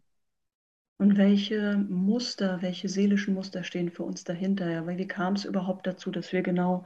Und 0.98 1.16
welche 1.16 1.78
Muster, 1.78 2.62
welche 2.64 2.90
seelischen 2.90 3.36
Muster 3.36 3.64
stehen 3.64 3.92
für 3.92 4.04
uns 4.04 4.24
dahinter? 4.24 4.70
Ja, 4.70 4.86
weil 4.88 4.98
wie 4.98 5.08
kam 5.08 5.34
es 5.34 5.46
überhaupt 5.46 5.86
dazu, 5.86 6.10
dass 6.10 6.34
wir 6.34 6.42
genau 6.42 6.86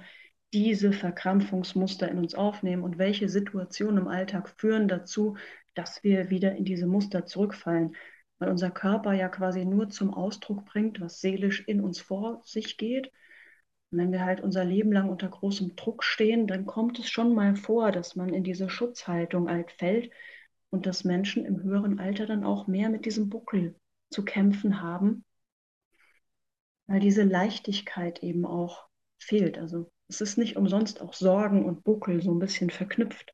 diese 0.54 0.92
Verkrampfungsmuster 0.92 2.10
in 2.10 2.18
uns 2.18 2.36
aufnehmen 2.36 2.84
und 2.84 2.98
welche 2.98 3.30
Situationen 3.30 4.00
im 4.00 4.08
Alltag 4.10 4.54
führen 4.58 4.90
dazu, 4.90 5.38
dass 5.76 6.04
wir 6.04 6.30
wieder 6.30 6.56
in 6.58 6.66
diese 6.66 6.88
Muster 6.88 7.26
zurückfallen? 7.26 7.96
Weil 8.38 8.50
unser 8.50 8.70
Körper 8.70 9.14
ja 9.14 9.30
quasi 9.30 9.64
nur 9.64 9.90
zum 9.90 10.14
Ausdruck 10.14 10.66
bringt, 10.66 11.00
was 11.00 11.22
seelisch 11.22 11.64
in 11.68 11.80
uns 11.80 12.02
vor 12.02 12.42
sich 12.44 12.76
geht. 12.78 13.12
Und 13.92 13.98
wenn 13.98 14.12
wir 14.12 14.24
halt 14.24 14.42
unser 14.42 14.64
Leben 14.64 14.92
lang 14.92 15.10
unter 15.10 15.28
großem 15.28 15.76
Druck 15.76 16.04
stehen, 16.04 16.48
dann 16.48 16.66
kommt 16.66 16.98
es 17.00 17.10
schon 17.10 17.36
mal 17.36 17.56
vor, 17.56 17.92
dass 17.92 18.16
man 18.16 18.34
in 18.34 18.44
diese 18.44 18.70
Schutzhaltung 18.70 19.50
halt 19.50 19.72
fällt 19.72 20.12
und 20.70 20.86
dass 20.86 21.04
Menschen 21.04 21.46
im 21.46 21.62
höheren 21.62 22.00
Alter 22.00 22.26
dann 22.26 22.46
auch 22.46 22.68
mehr 22.68 22.90
mit 22.90 23.06
diesem 23.06 23.30
Buckel 23.30 23.76
zu 24.10 24.24
kämpfen 24.24 24.82
haben, 24.82 25.26
weil 26.88 27.02
diese 27.02 27.24
Leichtigkeit 27.24 28.24
eben 28.24 28.46
auch 28.46 28.88
fehlt. 29.20 29.58
Also 29.58 29.92
es 30.08 30.22
ist 30.22 30.38
nicht 30.38 30.56
umsonst 30.56 31.02
auch 31.02 31.14
Sorgen 31.14 31.66
und 31.66 31.84
Buckel 31.84 32.22
so 32.22 32.34
ein 32.34 32.40
bisschen 32.40 32.70
verknüpft. 32.70 33.34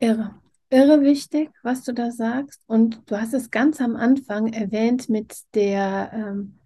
Irre. 0.00 0.40
Irre 0.70 1.02
wichtig, 1.02 1.50
was 1.62 1.84
du 1.84 1.92
da 1.92 2.10
sagst. 2.10 2.62
Und 2.66 3.08
du 3.08 3.20
hast 3.20 3.32
es 3.32 3.50
ganz 3.50 3.80
am 3.80 3.94
Anfang 3.94 4.52
erwähnt 4.52 5.08
mit 5.08 5.36
der, 5.54 6.10
ähm, 6.12 6.58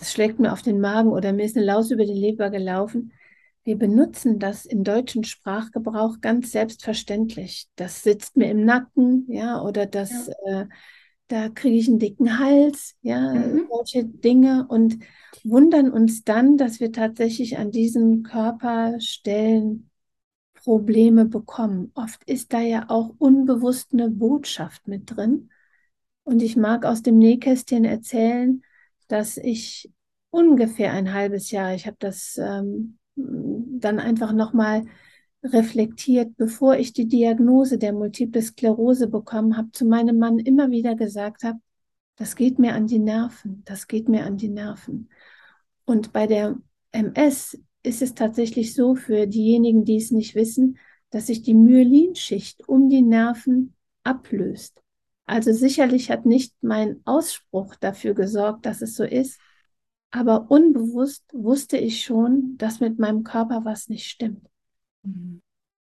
das 0.00 0.12
schlägt 0.12 0.40
mir 0.40 0.52
auf 0.52 0.62
den 0.62 0.80
Magen 0.80 1.10
oder 1.10 1.32
mir 1.32 1.44
ist 1.44 1.56
eine 1.56 1.66
Laus 1.66 1.92
über 1.92 2.06
die 2.06 2.14
Leber 2.14 2.50
gelaufen. 2.50 3.12
Wir 3.64 3.76
benutzen 3.76 4.40
das 4.40 4.64
im 4.66 4.84
deutschen 4.84 5.24
Sprachgebrauch 5.24 6.20
ganz 6.20 6.52
selbstverständlich. 6.52 7.68
Das 7.76 8.02
sitzt 8.02 8.36
mir 8.36 8.50
im 8.50 8.64
Nacken, 8.64 9.26
ja, 9.28 9.62
oder 9.62 9.86
das, 9.86 10.28
Ja. 10.46 10.62
äh, 10.62 10.66
da 11.28 11.48
kriege 11.50 11.76
ich 11.76 11.88
einen 11.88 12.00
dicken 12.00 12.38
Hals, 12.40 12.96
ja, 13.02 13.32
Mhm. 13.34 13.68
solche 13.70 14.04
Dinge 14.04 14.66
und 14.68 14.98
wundern 15.44 15.92
uns 15.92 16.24
dann, 16.24 16.56
dass 16.56 16.80
wir 16.80 16.90
tatsächlich 16.92 17.58
an 17.58 17.70
diesen 17.70 18.24
Körperstellen 18.24 19.90
Probleme 20.54 21.26
bekommen. 21.26 21.92
Oft 21.94 22.24
ist 22.24 22.52
da 22.52 22.60
ja 22.60 22.86
auch 22.88 23.14
unbewusst 23.18 23.92
eine 23.92 24.10
Botschaft 24.10 24.88
mit 24.88 25.16
drin. 25.16 25.50
Und 26.24 26.42
ich 26.42 26.56
mag 26.56 26.84
aus 26.84 27.02
dem 27.02 27.18
Nähkästchen 27.18 27.84
erzählen, 27.84 28.62
dass 29.10 29.36
ich 29.36 29.90
ungefähr 30.30 30.92
ein 30.92 31.12
halbes 31.12 31.50
Jahr, 31.50 31.74
ich 31.74 31.86
habe 31.86 31.96
das 31.98 32.38
ähm, 32.38 32.98
dann 33.16 33.98
einfach 33.98 34.32
nochmal 34.32 34.84
reflektiert, 35.42 36.36
bevor 36.36 36.76
ich 36.76 36.92
die 36.92 37.08
Diagnose 37.08 37.78
der 37.78 37.92
Multiple 37.92 38.42
Sklerose 38.42 39.08
bekommen 39.08 39.56
habe, 39.56 39.72
zu 39.72 39.86
meinem 39.86 40.18
Mann 40.18 40.38
immer 40.38 40.70
wieder 40.70 40.94
gesagt 40.94 41.44
habe, 41.44 41.58
das 42.16 42.36
geht 42.36 42.58
mir 42.58 42.74
an 42.74 42.86
die 42.86 42.98
Nerven, 42.98 43.62
das 43.64 43.88
geht 43.88 44.08
mir 44.08 44.26
an 44.26 44.36
die 44.36 44.50
Nerven. 44.50 45.08
Und 45.86 46.12
bei 46.12 46.26
der 46.26 46.58
MS 46.92 47.58
ist 47.82 48.02
es 48.02 48.14
tatsächlich 48.14 48.74
so 48.74 48.94
für 48.94 49.26
diejenigen, 49.26 49.84
die 49.84 49.96
es 49.96 50.10
nicht 50.10 50.34
wissen, 50.34 50.78
dass 51.08 51.28
sich 51.28 51.42
die 51.42 51.54
Myelinschicht 51.54 52.68
um 52.68 52.90
die 52.90 53.02
Nerven 53.02 53.74
ablöst. 54.04 54.82
Also 55.30 55.52
sicherlich 55.52 56.10
hat 56.10 56.26
nicht 56.26 56.54
mein 56.60 57.02
Ausspruch 57.04 57.76
dafür 57.76 58.14
gesorgt, 58.14 58.66
dass 58.66 58.82
es 58.82 58.96
so 58.96 59.04
ist, 59.04 59.40
aber 60.10 60.50
unbewusst 60.50 61.22
wusste 61.32 61.76
ich 61.76 62.04
schon, 62.04 62.56
dass 62.58 62.80
mit 62.80 62.98
meinem 62.98 63.22
Körper 63.22 63.64
was 63.64 63.88
nicht 63.88 64.10
stimmt. 64.10 64.44
Mhm. 65.04 65.40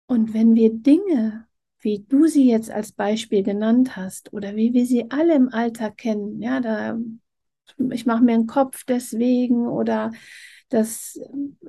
Und 0.08 0.34
wenn 0.34 0.56
wir 0.56 0.74
Dinge, 0.74 1.46
wie 1.80 2.04
du 2.10 2.26
sie 2.26 2.50
jetzt 2.50 2.72
als 2.72 2.92
Beispiel 2.92 3.44
genannt 3.44 3.96
hast, 3.96 4.34
oder 4.34 4.56
wie 4.56 4.74
wir 4.74 4.88
sie 4.88 5.12
alle 5.12 5.36
im 5.36 5.50
Alltag 5.50 5.98
kennen, 5.98 6.42
ja, 6.42 6.60
da 6.60 6.98
ich 7.92 8.08
mache 8.08 8.24
mir 8.24 8.34
einen 8.34 8.48
Kopf 8.48 8.84
deswegen 8.84 9.68
oder 9.68 10.12
das, 10.70 11.20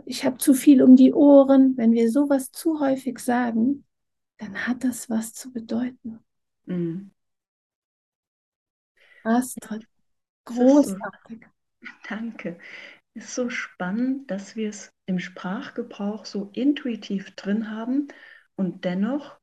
ich 0.07 0.25
habe 0.25 0.39
zu 0.39 0.55
viel 0.55 0.83
um 0.83 0.97
die 0.97 1.13
Ohren. 1.13 1.77
Wenn 1.77 1.93
wir 1.93 2.11
sowas 2.11 2.51
zu 2.53 2.81
häufig 2.81 3.19
sagen, 3.19 3.85
dann 4.39 4.67
hat 4.67 4.83
das 4.83 5.11
was 5.11 5.35
zu 5.35 5.53
bedeuten. 5.53 6.21
Mhm. 6.65 7.11
Astrid, 9.27 9.87
großartig. 10.45 11.47
danke. 12.09 12.59
Es 13.15 13.25
ist 13.25 13.35
so 13.35 13.51
spannend, 13.51 14.31
dass 14.31 14.57
wir 14.57 14.69
es 14.69 14.93
im 15.07 15.19
Sprachgebrauch 15.19 16.25
so 16.25 16.51
intuitiv 16.53 17.35
drin 17.35 17.71
haben 17.71 18.09
und 18.57 18.85
dennoch 18.85 19.39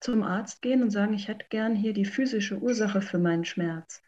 zum 0.00 0.22
Arzt 0.22 0.62
gehen 0.62 0.82
und 0.82 0.90
sagen, 0.90 1.14
ich 1.14 1.28
hätte 1.28 1.46
gern 1.50 1.74
hier 1.74 1.92
die 1.92 2.04
physische 2.04 2.58
Ursache 2.58 3.00
für 3.00 3.18
meinen 3.18 3.44
Schmerz, 3.44 4.02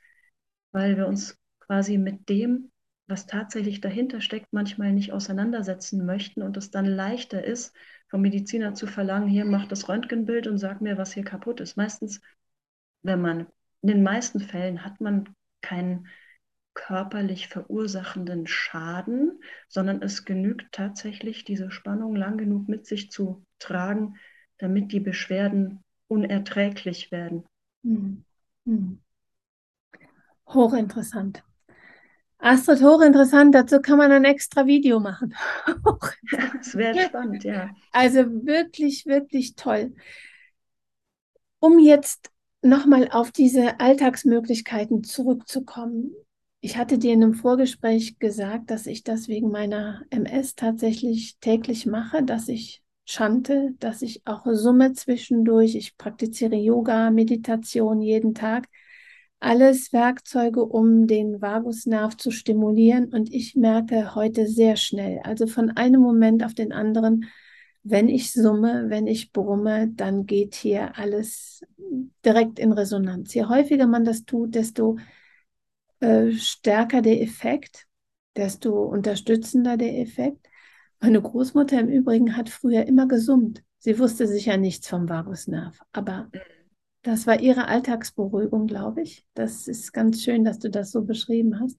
weil 0.72 0.96
wir 0.96 1.06
uns 1.08 1.36
quasi 1.58 1.98
mit 1.98 2.28
dem, 2.28 2.70
was 3.08 3.26
tatsächlich 3.26 3.80
dahinter 3.80 4.20
steckt, 4.20 4.52
manchmal 4.52 4.92
nicht 4.92 5.12
auseinandersetzen 5.12 6.06
möchten 6.06 6.42
und 6.42 6.56
es 6.56 6.70
dann 6.70 6.86
leichter 6.86 7.42
ist, 7.44 7.74
vom 8.08 8.22
Mediziner 8.22 8.74
zu 8.74 8.86
verlangen, 8.86 9.28
hier 9.28 9.44
mach 9.44 9.66
das 9.66 9.88
Röntgenbild 9.88 10.46
und 10.46 10.58
sag 10.58 10.80
mir, 10.80 10.96
was 10.96 11.12
hier 11.12 11.24
kaputt 11.24 11.60
ist. 11.60 11.76
Meistens, 11.76 12.20
wenn 13.02 13.20
man, 13.20 13.46
in 13.82 13.88
den 13.88 14.02
meisten 14.02 14.40
Fällen 14.40 14.84
hat 14.84 15.00
man 15.00 15.34
keinen 15.62 16.08
körperlich 16.74 17.48
verursachenden 17.48 18.46
Schaden, 18.46 19.42
sondern 19.68 20.02
es 20.02 20.24
genügt 20.24 20.72
tatsächlich, 20.72 21.44
diese 21.44 21.70
Spannung 21.70 22.14
lang 22.14 22.38
genug 22.38 22.68
mit 22.68 22.86
sich 22.86 23.10
zu 23.10 23.44
tragen, 23.58 24.16
damit 24.58 24.92
die 24.92 25.00
Beschwerden 25.00 25.82
unerträglich 26.08 27.10
werden. 27.10 27.44
Hm. 27.82 28.24
Hm. 28.66 29.00
Hochinteressant. 30.46 31.42
Astrid, 32.38 32.82
hochinteressant. 32.82 33.54
Dazu 33.54 33.80
kann 33.80 33.98
man 33.98 34.12
ein 34.12 34.24
extra 34.24 34.66
Video 34.66 35.00
machen. 35.00 35.34
das 36.56 36.74
wäre 36.74 36.98
spannend, 37.00 37.44
ja. 37.44 37.70
Also 37.92 38.20
wirklich, 38.44 39.06
wirklich 39.06 39.54
toll. 39.54 39.94
Um 41.58 41.78
jetzt 41.78 42.30
nochmal 42.62 43.08
auf 43.10 43.32
diese 43.32 43.80
Alltagsmöglichkeiten 43.80 45.04
zurückzukommen. 45.04 46.12
Ich 46.60 46.76
hatte 46.76 46.98
dir 46.98 47.12
in 47.12 47.22
einem 47.22 47.34
Vorgespräch 47.34 48.18
gesagt, 48.18 48.70
dass 48.70 48.86
ich 48.86 49.02
das 49.02 49.28
wegen 49.28 49.50
meiner 49.50 50.02
MS 50.10 50.54
tatsächlich 50.56 51.38
täglich 51.40 51.86
mache, 51.86 52.22
dass 52.22 52.48
ich 52.48 52.82
chante, 53.06 53.74
dass 53.78 54.02
ich 54.02 54.22
auch 54.26 54.44
summe 54.44 54.92
zwischendurch. 54.92 55.74
Ich 55.74 55.96
praktiziere 55.96 56.56
Yoga, 56.56 57.10
Meditation 57.10 58.02
jeden 58.02 58.34
Tag 58.34 58.68
alles 59.40 59.92
Werkzeuge, 59.92 60.62
um 60.62 61.06
den 61.06 61.40
Vagusnerv 61.40 62.16
zu 62.16 62.30
stimulieren. 62.30 63.06
Und 63.06 63.32
ich 63.32 63.56
merke 63.56 64.14
heute 64.14 64.46
sehr 64.46 64.76
schnell, 64.76 65.20
also 65.24 65.46
von 65.46 65.70
einem 65.70 66.02
Moment 66.02 66.44
auf 66.44 66.54
den 66.54 66.72
anderen, 66.72 67.24
wenn 67.82 68.08
ich 68.08 68.32
summe, 68.32 68.86
wenn 68.88 69.06
ich 69.06 69.32
brumme, 69.32 69.88
dann 69.88 70.26
geht 70.26 70.54
hier 70.54 70.96
alles 70.98 71.64
direkt 72.24 72.58
in 72.58 72.72
Resonanz. 72.72 73.34
Je 73.34 73.44
häufiger 73.44 73.86
man 73.86 74.04
das 74.04 74.24
tut, 74.24 74.54
desto 74.54 74.98
äh, 76.00 76.32
stärker 76.32 77.02
der 77.02 77.22
Effekt, 77.22 77.86
desto 78.36 78.84
unterstützender 78.84 79.76
der 79.76 79.98
Effekt. 79.98 80.46
Meine 81.00 81.22
Großmutter 81.22 81.80
im 81.80 81.88
Übrigen 81.88 82.36
hat 82.36 82.48
früher 82.48 82.86
immer 82.86 83.08
gesummt. 83.08 83.62
Sie 83.78 83.98
wusste 83.98 84.26
sicher 84.26 84.58
nichts 84.58 84.88
vom 84.88 85.08
Vagusnerv, 85.08 85.80
aber 85.92 86.28
mhm. 86.32 86.40
Das 87.02 87.26
war 87.26 87.40
Ihre 87.40 87.66
Alltagsberuhigung, 87.68 88.66
glaube 88.66 89.02
ich. 89.02 89.26
Das 89.32 89.66
ist 89.66 89.92
ganz 89.92 90.22
schön, 90.22 90.44
dass 90.44 90.58
du 90.58 90.68
das 90.70 90.90
so 90.90 91.02
beschrieben 91.02 91.58
hast. 91.58 91.78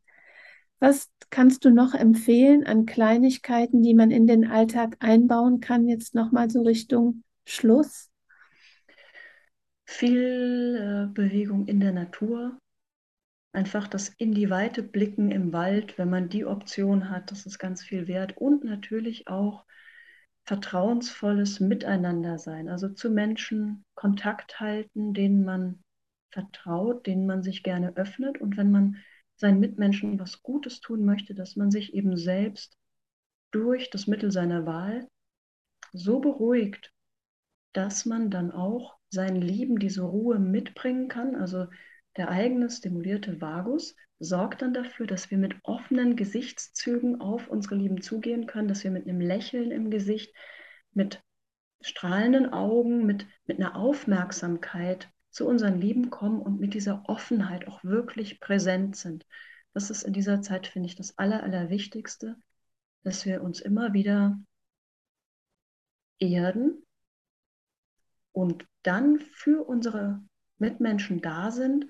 Was 0.81 1.11
kannst 1.29 1.63
du 1.63 1.69
noch 1.69 1.93
empfehlen 1.93 2.65
an 2.65 2.87
Kleinigkeiten, 2.87 3.83
die 3.83 3.93
man 3.93 4.09
in 4.09 4.25
den 4.25 4.47
Alltag 4.47 4.97
einbauen 4.99 5.59
kann, 5.59 5.87
jetzt 5.87 6.15
nochmal 6.15 6.49
so 6.49 6.63
Richtung 6.63 7.23
Schluss? 7.45 8.09
Viel 9.85 11.05
äh, 11.07 11.13
Bewegung 11.13 11.67
in 11.67 11.81
der 11.81 11.91
Natur. 11.91 12.57
Einfach 13.53 13.87
das 13.87 14.09
in 14.17 14.33
die 14.33 14.49
Weite 14.49 14.81
blicken 14.81 15.29
im 15.29 15.53
Wald, 15.53 15.99
wenn 15.99 16.09
man 16.09 16.29
die 16.29 16.45
Option 16.45 17.11
hat, 17.11 17.29
das 17.29 17.45
ist 17.45 17.59
ganz 17.59 17.83
viel 17.83 18.07
wert. 18.07 18.37
Und 18.37 18.63
natürlich 18.63 19.27
auch 19.27 19.65
vertrauensvolles 20.45 21.59
Miteinander 21.59 22.39
sein, 22.39 22.69
also 22.69 22.89
zu 22.89 23.11
Menschen 23.11 23.85
Kontakt 23.93 24.59
halten, 24.59 25.13
denen 25.13 25.45
man 25.45 25.83
vertraut, 26.31 27.05
denen 27.05 27.27
man 27.27 27.43
sich 27.43 27.61
gerne 27.61 27.95
öffnet 27.97 28.41
und 28.41 28.57
wenn 28.57 28.71
man 28.71 28.97
seinen 29.41 29.59
Mitmenschen 29.59 30.19
was 30.19 30.43
Gutes 30.43 30.79
tun 30.79 31.03
möchte, 31.03 31.33
dass 31.33 31.55
man 31.55 31.71
sich 31.71 31.93
eben 31.93 32.15
selbst 32.15 32.77
durch 33.51 33.89
das 33.89 34.07
Mittel 34.07 34.31
seiner 34.31 34.65
Wahl 34.65 35.09
so 35.91 36.19
beruhigt, 36.19 36.93
dass 37.73 38.05
man 38.05 38.29
dann 38.29 38.51
auch 38.51 38.97
sein 39.09 39.35
Lieben 39.35 39.79
diese 39.79 40.03
Ruhe 40.03 40.39
mitbringen 40.39 41.09
kann, 41.09 41.35
also 41.35 41.67
der 42.17 42.29
eigene 42.29 42.69
stimulierte 42.69 43.41
Vagus 43.41 43.95
sorgt 44.19 44.61
dann 44.61 44.73
dafür, 44.73 45.07
dass 45.07 45.31
wir 45.31 45.37
mit 45.37 45.55
offenen 45.63 46.15
Gesichtszügen 46.15 47.19
auf 47.19 47.47
unsere 47.47 47.75
Lieben 47.75 48.01
zugehen 48.01 48.45
können, 48.45 48.67
dass 48.67 48.83
wir 48.83 48.91
mit 48.91 49.07
einem 49.07 49.21
Lächeln 49.21 49.71
im 49.71 49.89
Gesicht, 49.89 50.35
mit 50.93 51.23
strahlenden 51.81 52.53
Augen, 52.53 53.05
mit, 53.05 53.25
mit 53.45 53.59
einer 53.59 53.75
Aufmerksamkeit 53.75 55.09
zu 55.31 55.47
unseren 55.47 55.79
Lieben 55.79 56.09
kommen 56.09 56.41
und 56.41 56.59
mit 56.59 56.73
dieser 56.73 57.03
Offenheit 57.07 57.67
auch 57.67 57.83
wirklich 57.83 58.39
präsent 58.39 58.95
sind. 58.95 59.25
Das 59.73 59.89
ist 59.89 60.03
in 60.03 60.13
dieser 60.13 60.41
Zeit, 60.41 60.67
finde 60.67 60.87
ich, 60.87 60.95
das 60.95 61.17
Aller, 61.17 61.43
Allerwichtigste, 61.43 62.35
dass 63.03 63.25
wir 63.25 63.41
uns 63.41 63.61
immer 63.61 63.93
wieder 63.93 64.37
erden 66.19 66.85
und 68.31 68.65
dann 68.83 69.19
für 69.19 69.67
unsere 69.67 70.21
Mitmenschen 70.57 71.21
da 71.21 71.51
sind, 71.51 71.87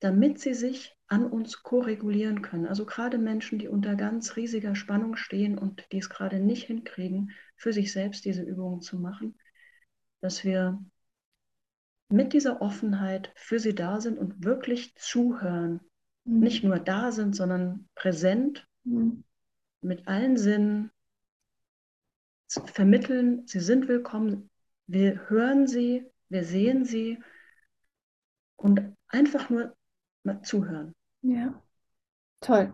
damit 0.00 0.40
sie 0.40 0.54
sich 0.54 0.96
an 1.06 1.24
uns 1.24 1.62
koregulieren 1.62 2.42
können. 2.42 2.66
Also 2.66 2.84
gerade 2.84 3.18
Menschen, 3.18 3.58
die 3.58 3.68
unter 3.68 3.94
ganz 3.94 4.36
riesiger 4.36 4.74
Spannung 4.74 5.16
stehen 5.16 5.58
und 5.58 5.86
die 5.92 5.98
es 5.98 6.10
gerade 6.10 6.40
nicht 6.40 6.64
hinkriegen, 6.64 7.30
für 7.56 7.72
sich 7.72 7.92
selbst 7.92 8.24
diese 8.24 8.42
Übungen 8.42 8.80
zu 8.80 8.98
machen, 8.98 9.38
dass 10.20 10.44
wir 10.44 10.84
mit 12.12 12.32
dieser 12.32 12.60
Offenheit 12.60 13.32
für 13.34 13.58
sie 13.58 13.74
da 13.74 14.00
sind 14.00 14.18
und 14.18 14.44
wirklich 14.44 14.94
zuhören. 14.96 15.80
Mhm. 16.24 16.40
Nicht 16.40 16.64
nur 16.64 16.78
da 16.78 17.12
sind, 17.12 17.34
sondern 17.34 17.88
präsent 17.94 18.66
mhm. 18.84 19.24
mit 19.80 20.06
allen 20.08 20.36
Sinnen 20.36 20.90
vermitteln, 22.66 23.46
sie 23.46 23.60
sind 23.60 23.88
willkommen, 23.88 24.50
wir 24.86 25.30
hören 25.30 25.66
sie, 25.66 26.04
wir 26.28 26.44
sehen 26.44 26.84
sie 26.84 27.18
und 28.56 28.94
einfach 29.08 29.48
nur 29.48 29.74
mal 30.22 30.42
zuhören. 30.42 30.94
Ja, 31.22 31.62
toll. 32.40 32.72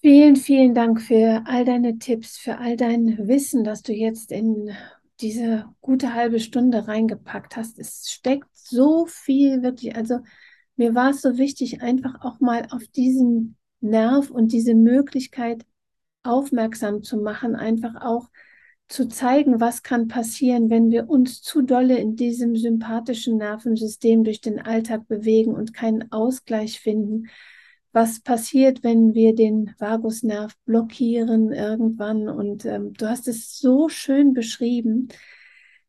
Vielen, 0.00 0.36
vielen 0.36 0.74
Dank 0.74 1.00
für 1.00 1.42
all 1.46 1.64
deine 1.64 1.98
Tipps, 1.98 2.38
für 2.38 2.58
all 2.58 2.76
dein 2.76 3.28
Wissen, 3.28 3.64
das 3.64 3.82
du 3.82 3.92
jetzt 3.92 4.30
in 4.30 4.70
diese 5.22 5.66
gute 5.80 6.14
halbe 6.14 6.40
Stunde 6.40 6.88
reingepackt 6.88 7.56
hast. 7.56 7.78
Es 7.78 8.10
steckt 8.10 8.48
so 8.52 9.06
viel 9.06 9.62
wirklich. 9.62 9.96
Also 9.96 10.20
mir 10.76 10.94
war 10.94 11.10
es 11.10 11.22
so 11.22 11.38
wichtig, 11.38 11.82
einfach 11.82 12.20
auch 12.22 12.40
mal 12.40 12.66
auf 12.70 12.86
diesen 12.88 13.56
Nerv 13.80 14.30
und 14.30 14.52
diese 14.52 14.74
Möglichkeit 14.74 15.64
aufmerksam 16.22 17.02
zu 17.02 17.16
machen, 17.16 17.56
einfach 17.56 18.00
auch 18.00 18.28
zu 18.88 19.08
zeigen, 19.08 19.60
was 19.60 19.82
kann 19.82 20.08
passieren, 20.08 20.68
wenn 20.68 20.90
wir 20.90 21.08
uns 21.08 21.40
zu 21.40 21.62
dolle 21.62 21.98
in 21.98 22.14
diesem 22.14 22.56
sympathischen 22.56 23.38
Nervensystem 23.38 24.22
durch 24.22 24.40
den 24.40 24.60
Alltag 24.60 25.08
bewegen 25.08 25.54
und 25.54 25.72
keinen 25.72 26.12
Ausgleich 26.12 26.78
finden. 26.80 27.28
Was 27.92 28.20
passiert, 28.20 28.82
wenn 28.82 29.14
wir 29.14 29.34
den 29.34 29.74
Vagusnerv 29.78 30.54
blockieren 30.64 31.52
irgendwann? 31.52 32.28
Und 32.28 32.64
ähm, 32.64 32.94
du 32.94 33.08
hast 33.08 33.28
es 33.28 33.58
so 33.58 33.88
schön 33.88 34.32
beschrieben. 34.32 35.08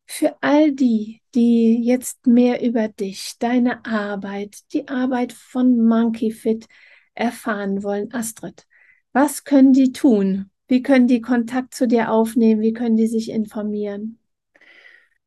Für 0.06 0.36
all 0.42 0.72
die, 0.72 1.22
die 1.34 1.82
jetzt 1.82 2.26
mehr 2.26 2.62
über 2.62 2.88
dich, 2.88 3.36
deine 3.38 3.86
Arbeit, 3.86 4.58
die 4.72 4.88
Arbeit 4.88 5.32
von 5.32 5.82
Monkey 5.82 6.30
Fit 6.30 6.66
erfahren 7.14 7.82
wollen, 7.82 8.12
Astrid, 8.12 8.66
was 9.12 9.44
können 9.44 9.72
die 9.72 9.92
tun, 9.92 10.50
wie 10.66 10.82
können 10.82 11.06
die 11.06 11.20
Kontakt 11.20 11.74
zu 11.74 11.86
dir 11.86 12.10
aufnehmen? 12.10 12.60
Wie 12.62 12.72
können 12.72 12.96
die 12.96 13.06
sich 13.06 13.30
informieren? 13.30 14.18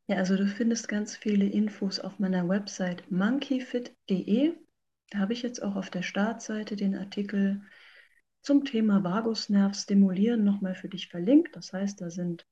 Ja, 0.08 0.18
also 0.18 0.36
du 0.36 0.48
findest 0.48 0.88
ganz 0.88 1.16
viele 1.16 1.46
Infos 1.46 2.00
auf 2.00 2.18
meiner 2.18 2.48
Website 2.48 3.10
monkeyfit.de. 3.12 4.56
Da 5.10 5.20
habe 5.20 5.34
ich 5.34 5.42
jetzt 5.42 5.64
auch 5.64 5.76
auf 5.76 5.90
der 5.90 6.02
Startseite 6.02 6.76
den 6.76 6.96
Artikel 6.96 7.62
zum 8.42 8.66
Thema 8.66 9.04
Vagusnerv 9.04 9.76
stimulieren 9.76 10.44
nochmal 10.44 10.76
für 10.76 10.90
dich 10.90 11.10
verlinkt. 11.10 11.56
Das 11.56 11.74
heißt, 11.74 12.02
da 12.02 12.10
sind 12.10 12.46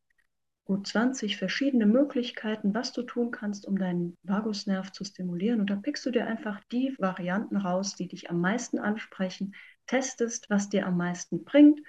gut 0.66 0.88
20 0.88 1.38
verschiedene 1.38 1.86
Möglichkeiten, 1.86 2.74
was 2.74 2.92
du 2.92 3.04
tun 3.04 3.32
kannst, 3.32 3.68
um 3.68 3.78
deinen 3.78 4.18
Vagusnerv 4.24 4.92
zu 4.92 5.04
stimulieren. 5.04 5.60
Und 5.60 5.70
da 5.70 5.76
pickst 5.76 6.06
du 6.06 6.12
dir 6.12 6.28
einfach 6.28 6.62
die 6.72 6.96
Varianten 6.98 7.58
raus, 7.58 7.96
die 7.96 8.08
dich 8.08 8.30
am 8.30 8.42
meisten 8.42 8.80
ansprechen, 8.80 9.54
testest, 9.86 10.50
was 10.50 10.70
dir 10.70 10.88
am 10.88 10.98
meisten 10.98 11.44
bringt 11.44 11.80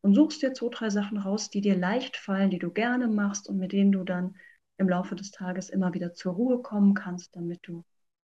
und 0.00 0.14
suchst 0.14 0.42
dir 0.42 0.54
zwei, 0.54 0.70
drei 0.70 0.90
Sachen 0.90 1.18
raus, 1.18 1.50
die 1.50 1.60
dir 1.60 1.76
leicht 1.76 2.16
fallen, 2.16 2.50
die 2.50 2.58
du 2.58 2.70
gerne 2.70 3.06
machst 3.06 3.48
und 3.48 3.58
mit 3.58 3.72
denen 3.72 3.92
du 3.92 4.02
dann 4.02 4.36
im 4.78 4.88
Laufe 4.88 5.14
des 5.14 5.30
Tages 5.30 5.68
immer 5.68 5.92
wieder 5.94 6.14
zur 6.14 6.32
Ruhe 6.32 6.62
kommen 6.62 6.94
kannst, 6.94 7.36
damit 7.36 7.60
du 7.62 7.84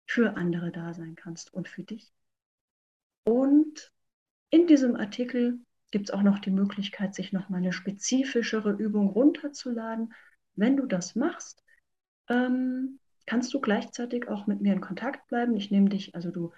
für 0.08 0.36
andere 0.36 0.72
da 0.72 0.94
sein 0.94 1.14
kannst 1.14 1.52
und 1.52 1.68
für 1.68 1.84
dich. 1.84 2.12
Und 3.24 3.92
in 4.50 4.66
diesem 4.66 4.96
Artikel 4.96 5.60
gibt 5.90 6.08
es 6.08 6.14
auch 6.14 6.22
noch 6.22 6.38
die 6.38 6.50
Möglichkeit, 6.50 7.14
sich 7.14 7.32
nochmal 7.32 7.60
eine 7.60 7.72
spezifischere 7.72 8.72
Übung 8.72 9.08
runterzuladen, 9.08 10.12
Wenn 10.54 10.76
du 10.76 10.86
das 10.86 11.14
machst, 11.14 11.62
ähm, 12.28 12.98
kannst 13.26 13.54
du 13.54 13.60
gleichzeitig 13.60 14.26
auch 14.26 14.48
mit 14.48 14.60
mir 14.60 14.72
in 14.72 14.80
Kontakt 14.80 15.28
bleiben. 15.28 15.56
Ich 15.56 15.70
nehme 15.70 15.88
dich, 15.88 16.16
also 16.16 16.32
du 16.32 16.52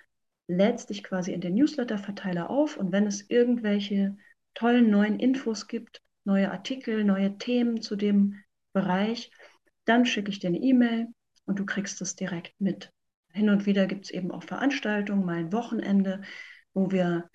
lädst 0.47 0.89
dich 0.89 1.03
quasi 1.03 1.33
in 1.33 1.43
den 1.43 1.55
Newsletter-Verteiler 1.55 2.49
auf 2.49 2.79
und 2.79 2.93
wenn 2.93 3.07
es 3.07 3.29
irgendwelche 3.29 4.17
tollen 4.55 4.91
neuen 4.91 5.19
Infos 5.19 5.67
gibt, 5.67 6.01
neue 6.25 6.51
Artikel, 6.51 7.05
neue 7.05 7.37
Themen 7.37 7.83
zu 7.83 7.95
dem 7.95 8.43
Bereich, 8.73 9.31
dann 9.85 10.07
schicke 10.07 10.31
ich 10.31 10.39
dir 10.39 10.49
eine 10.49 10.61
E-Mail 10.61 11.09
und 11.45 11.59
du 11.59 11.67
kriegst 11.67 12.01
es 12.01 12.17
direkt 12.17 12.59
mit. 12.61 12.91
Hin 13.33 13.51
und 13.51 13.67
wieder 13.67 13.87
gibt 13.87 14.07
es 14.07 14.11
eben 14.11 14.31
auch 14.31 14.43
Veranstaltungen, 14.43 15.25
mal 15.25 15.37
ein 15.37 15.53
Wochenende, 15.53 16.23
wo 16.75 16.91
wir 16.91 17.31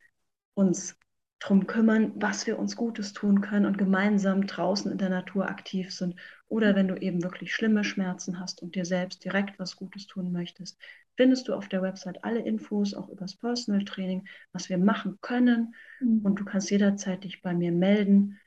uns 0.54 0.98
darum 1.40 1.68
kümmern, 1.68 2.14
was 2.16 2.48
wir 2.48 2.58
uns 2.58 2.76
Gutes 2.76 3.14
tun 3.14 3.42
können 3.42 3.66
und 3.66 3.78
gemeinsam 3.78 4.48
draußen 4.48 4.92
in 4.92 4.98
der 4.98 5.10
Natur 5.10 5.50
aktiv 5.50 5.94
sind. 5.94 6.16
Oder 6.48 6.76
wenn 6.76 6.88
du 6.88 6.96
eben 6.96 7.24
wirklich 7.24 7.54
schlimme 7.54 7.84
Schmerzen 7.84 8.40
hast 8.40 8.62
und 8.62 8.76
dir 8.76 8.86
selbst 8.86 9.24
direkt 9.24 9.60
was 9.60 9.76
Gutes 9.76 10.08
tun 10.08 10.32
möchtest, 10.32 10.78
findest 11.16 11.48
du 11.48 11.54
auf 11.54 11.68
der 11.68 11.82
Website 11.82 12.24
alle 12.24 12.40
Infos, 12.40 12.94
auch 12.94 13.10
über 13.10 13.22
das 13.22 13.36
Personal 13.36 13.84
Training, 13.86 14.28
was 14.54 14.70
wir 14.70 14.78
machen 14.78 15.20
können. 15.22 15.76
Mhm. 16.00 16.22
Und 16.24 16.40
du 16.40 16.46
kannst 16.46 16.72
jederzeit 16.72 17.24
dich 17.24 17.42
bei 17.42 17.54
mir 17.54 17.72
melden, 17.72 18.40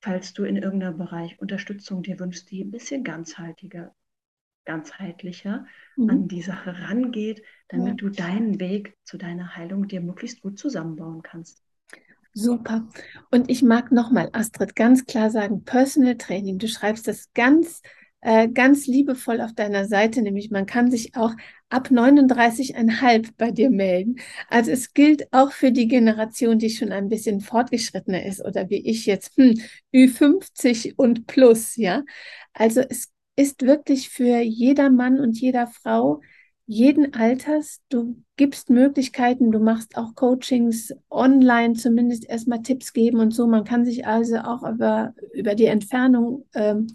falls 0.00 0.32
du 0.32 0.44
in 0.44 0.56
irgendeinem 0.56 0.98
Bereich 0.98 1.38
Unterstützung 1.38 2.02
dir 2.02 2.18
wünschst, 2.18 2.50
die 2.50 2.64
ein 2.64 2.70
bisschen 2.70 3.04
ganzheitlicher, 3.04 3.94
ganzheitlicher 4.64 5.66
mhm. 5.96 6.10
an 6.10 6.28
die 6.28 6.42
Sache 6.42 6.74
rangeht, 6.88 7.42
damit 7.68 8.00
ja. 8.00 8.08
du 8.08 8.08
deinen 8.10 8.60
Weg 8.60 8.96
zu 9.04 9.18
deiner 9.18 9.56
Heilung 9.56 9.88
dir 9.88 10.00
möglichst 10.00 10.40
gut 10.42 10.58
zusammenbauen 10.58 11.22
kannst. 11.22 11.62
Super. 12.34 12.88
Und 13.30 13.48
ich 13.48 13.62
mag 13.62 13.92
nochmal, 13.92 14.28
Astrid, 14.32 14.74
ganz 14.74 15.06
klar 15.06 15.30
sagen, 15.30 15.64
Personal 15.64 16.16
Training. 16.16 16.58
Du 16.58 16.66
schreibst 16.66 17.06
das 17.06 17.32
ganz, 17.32 17.80
äh, 18.22 18.48
ganz 18.48 18.88
liebevoll 18.88 19.40
auf 19.40 19.52
deiner 19.54 19.86
Seite, 19.86 20.20
nämlich 20.20 20.50
man 20.50 20.66
kann 20.66 20.90
sich 20.90 21.14
auch 21.14 21.32
ab 21.68 21.90
39,5 21.92 23.30
bei 23.36 23.52
dir 23.52 23.70
melden. 23.70 24.16
Also 24.48 24.72
es 24.72 24.94
gilt 24.94 25.32
auch 25.32 25.52
für 25.52 25.70
die 25.70 25.86
Generation, 25.86 26.58
die 26.58 26.70
schon 26.70 26.90
ein 26.90 27.08
bisschen 27.08 27.40
fortgeschrittener 27.40 28.26
ist 28.26 28.44
oder 28.44 28.68
wie 28.68 28.84
ich 28.84 29.06
jetzt, 29.06 29.36
hm, 29.36 29.54
Ü50 29.94 30.94
und 30.96 31.28
plus, 31.28 31.76
ja. 31.76 32.02
Also 32.52 32.80
es 32.80 33.13
ist 33.36 33.62
wirklich 33.62 34.10
für 34.10 34.40
jeder 34.40 34.90
Mann 34.90 35.18
und 35.20 35.40
jeder 35.40 35.66
Frau 35.66 36.20
jeden 36.66 37.14
Alters. 37.14 37.80
Du 37.88 38.22
gibst 38.36 38.70
Möglichkeiten, 38.70 39.52
du 39.52 39.58
machst 39.58 39.96
auch 39.96 40.14
Coachings 40.14 40.94
online, 41.10 41.74
zumindest 41.74 42.28
erstmal 42.28 42.62
Tipps 42.62 42.92
geben 42.92 43.18
und 43.18 43.32
so. 43.32 43.46
Man 43.46 43.64
kann 43.64 43.84
sich 43.84 44.06
also 44.06 44.38
auch 44.38 44.62
über, 44.62 45.14
über 45.32 45.54
die 45.54 45.66
Entfernung 45.66 46.46
ähm, 46.54 46.86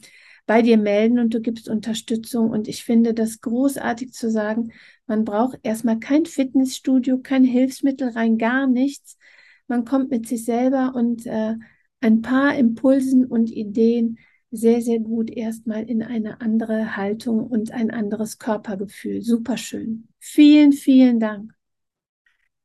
bei 0.45 0.63
dir 0.63 0.78
melden 0.78 1.19
und 1.19 1.34
du 1.34 1.41
gibst 1.41 1.69
Unterstützung. 1.69 2.49
Und 2.49 2.67
ich 2.67 2.84
finde 2.84 3.13
das 3.13 3.41
großartig 3.41 4.13
zu 4.13 4.32
sagen, 4.32 4.71
man 5.06 5.23
braucht 5.23 5.60
erstmal 5.63 5.99
kein 5.99 6.25
Fitnessstudio, 6.25 7.19
kein 7.19 7.43
Hilfsmittel, 7.43 8.10
rein 8.10 8.38
gar 8.38 8.65
nichts. 8.65 9.17
Man 9.67 9.86
kommt 9.86 10.10
mit 10.10 10.28
sich 10.28 10.45
selber 10.45 10.93
und 10.95 11.28
äh, 11.28 11.56
ein 12.02 12.21
paar 12.21 12.56
Impulsen 12.56 13.25
und 13.25 13.52
Ideen 13.52 14.17
sehr, 14.51 14.81
sehr 14.81 14.99
gut 14.99 15.29
erstmal 15.29 15.83
in 15.83 16.01
eine 16.01 16.41
andere 16.41 16.95
Haltung 16.95 17.45
und 17.45 17.71
ein 17.71 17.91
anderes 17.91 18.39
Körpergefühl. 18.39 19.21
Superschön. 19.21 20.07
Vielen, 20.19 20.71
vielen 20.71 21.19
Dank. 21.19 21.53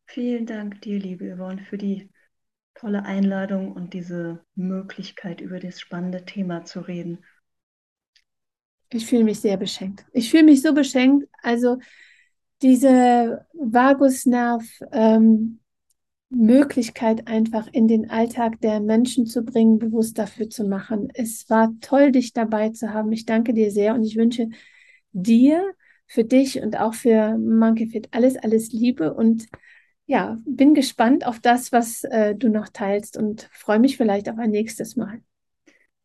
Vielen 0.06 0.46
Dank 0.46 0.80
dir, 0.82 0.98
liebe 0.98 1.34
Yvonne, 1.36 1.64
für 1.64 1.78
die 1.78 2.10
tolle 2.74 3.04
Einladung 3.04 3.72
und 3.72 3.94
diese 3.94 4.44
Möglichkeit, 4.54 5.40
über 5.40 5.58
das 5.58 5.80
spannende 5.80 6.24
Thema 6.24 6.64
zu 6.64 6.80
reden. 6.80 7.24
Ich 8.90 9.06
fühle 9.06 9.24
mich 9.24 9.40
sehr 9.40 9.56
beschenkt. 9.56 10.04
Ich 10.12 10.30
fühle 10.30 10.44
mich 10.44 10.62
so 10.62 10.72
beschenkt. 10.72 11.28
Also 11.42 11.78
diese 12.62 13.46
Vagusnerv, 13.52 14.62
ähm, 14.92 15.60
Möglichkeit 16.34 17.28
einfach 17.28 17.68
in 17.72 17.88
den 17.88 18.10
Alltag 18.10 18.60
der 18.60 18.80
Menschen 18.80 19.26
zu 19.26 19.42
bringen, 19.44 19.78
bewusst 19.78 20.18
dafür 20.18 20.50
zu 20.50 20.64
machen. 20.64 21.08
Es 21.14 21.48
war 21.48 21.72
toll, 21.80 22.12
dich 22.12 22.32
dabei 22.32 22.70
zu 22.70 22.92
haben. 22.92 23.12
Ich 23.12 23.26
danke 23.26 23.54
dir 23.54 23.70
sehr 23.70 23.94
und 23.94 24.04
ich 24.04 24.16
wünsche 24.16 24.48
dir, 25.12 25.74
für 26.06 26.24
dich 26.24 26.60
und 26.60 26.78
auch 26.78 26.94
für 26.94 27.36
Monkey 27.38 27.86
Fit 27.88 28.08
alles, 28.12 28.36
alles 28.36 28.72
Liebe 28.72 29.14
und 29.14 29.46
ja, 30.06 30.38
bin 30.44 30.74
gespannt 30.74 31.26
auf 31.26 31.40
das, 31.40 31.72
was 31.72 32.04
äh, 32.04 32.34
du 32.34 32.50
noch 32.50 32.68
teilst 32.68 33.16
und 33.16 33.48
freue 33.52 33.78
mich 33.78 33.96
vielleicht 33.96 34.28
auf 34.28 34.38
ein 34.38 34.50
nächstes 34.50 34.96
Mal. 34.96 35.22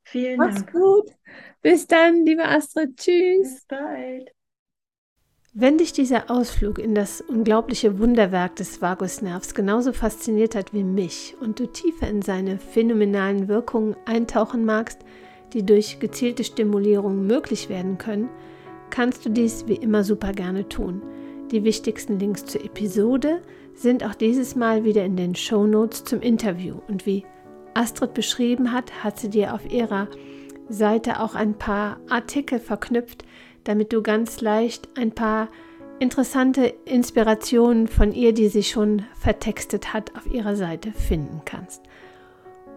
Vielen 0.03 0.37
Mach's 0.37 0.55
Dank. 0.55 0.73
Mach's 0.73 0.81
gut. 0.81 1.15
Bis 1.61 1.85
dann, 1.85 2.25
liebe 2.25 2.45
Astrid. 2.45 2.95
Tschüss. 2.95 3.55
Bis 3.55 3.65
bald. 3.65 4.31
Wenn 5.55 5.79
dich 5.79 5.93
dieser 5.93 6.29
Ausflug 6.29 6.77
in 6.77 6.93
das 6.93 7.21
unglaubliche 7.21 7.97
Wunderwerk 7.97 8.55
des 8.57 8.83
Vagusnervs 8.83 9.55
genauso 9.55 9.93
fasziniert 9.93 10.53
hat 10.53 10.73
wie 10.75 10.83
mich 10.83 11.35
und 11.41 11.59
du 11.59 11.65
tiefer 11.65 12.07
in 12.07 12.21
seine 12.21 12.59
phänomenalen 12.59 13.47
Wirkungen 13.47 13.95
eintauchen 14.05 14.63
magst, 14.63 14.99
die 15.53 15.65
durch 15.65 15.99
gezielte 15.99 16.43
Stimulierung 16.43 17.25
möglich 17.25 17.67
werden 17.67 17.97
können, 17.97 18.29
kannst 18.91 19.25
du 19.25 19.29
dies 19.31 19.65
wie 19.67 19.73
immer 19.73 20.03
super 20.03 20.33
gerne 20.33 20.69
tun. 20.69 21.01
Die 21.49 21.63
wichtigsten 21.63 22.19
Links 22.19 22.45
zur 22.45 22.63
Episode 22.63 23.41
sind 23.73 24.03
auch 24.03 24.13
dieses 24.13 24.55
Mal 24.55 24.83
wieder 24.83 25.03
in 25.03 25.17
den 25.17 25.33
Show 25.33 25.65
Notes 25.65 26.03
zum 26.03 26.21
Interview 26.21 26.75
und 26.87 27.07
wie 27.07 27.25
Astrid 27.73 28.13
beschrieben 28.13 28.71
hat, 28.71 29.03
hat 29.03 29.17
sie 29.17 29.31
dir 29.31 29.55
auf 29.55 29.71
ihrer 29.71 30.09
Seite 30.69 31.19
auch 31.19 31.33
ein 31.33 31.55
paar 31.55 31.99
Artikel 32.07 32.59
verknüpft, 32.59 33.25
damit 33.63 33.93
du 33.93 34.01
ganz 34.01 34.41
leicht 34.41 34.89
ein 34.97 35.11
paar 35.11 35.49
interessante 35.99 36.73
Inspirationen 36.85 37.87
von 37.87 38.13
ihr, 38.13 38.33
die 38.33 38.47
sie 38.47 38.63
schon 38.63 39.03
vertextet 39.19 39.93
hat, 39.93 40.15
auf 40.15 40.25
ihrer 40.31 40.55
Seite 40.55 40.91
finden 40.91 41.41
kannst. 41.45 41.83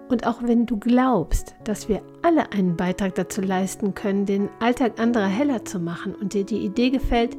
Und 0.09 0.27
auch 0.27 0.43
wenn 0.43 0.67
du 0.67 0.79
glaubst, 0.79 1.55
dass 1.65 1.89
wir 1.89 2.03
alle 2.23 2.53
einen 2.53 2.77
Beitrag 2.77 3.15
dazu 3.15 3.41
leisten 3.41 3.95
können, 3.95 4.27
den 4.27 4.51
Alltag 4.61 5.01
anderer 5.01 5.27
heller 5.27 5.65
zu 5.65 5.79
machen 5.79 6.15
und 6.15 6.35
dir 6.35 6.45
die 6.45 6.65
Idee 6.65 6.91
gefällt, 6.91 7.37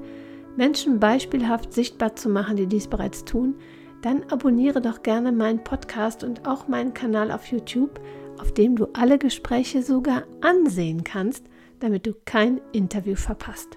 Menschen 0.55 0.99
beispielhaft 0.99 1.73
sichtbar 1.73 2.15
zu 2.15 2.29
machen, 2.29 2.55
die 2.55 2.67
dies 2.67 2.87
bereits 2.87 3.25
tun, 3.25 3.55
dann 4.01 4.23
abonniere 4.29 4.81
doch 4.81 5.03
gerne 5.03 5.31
meinen 5.31 5.63
Podcast 5.63 6.23
und 6.23 6.47
auch 6.47 6.67
meinen 6.67 6.93
Kanal 6.93 7.31
auf 7.31 7.45
YouTube, 7.47 7.99
auf 8.39 8.53
dem 8.53 8.75
du 8.75 8.87
alle 8.93 9.17
Gespräche 9.17 9.83
sogar 9.83 10.23
ansehen 10.41 11.03
kannst 11.03 11.45
damit 11.83 12.07
du 12.07 12.13
kein 12.23 12.61
Interview 12.71 13.15
verpasst. 13.15 13.75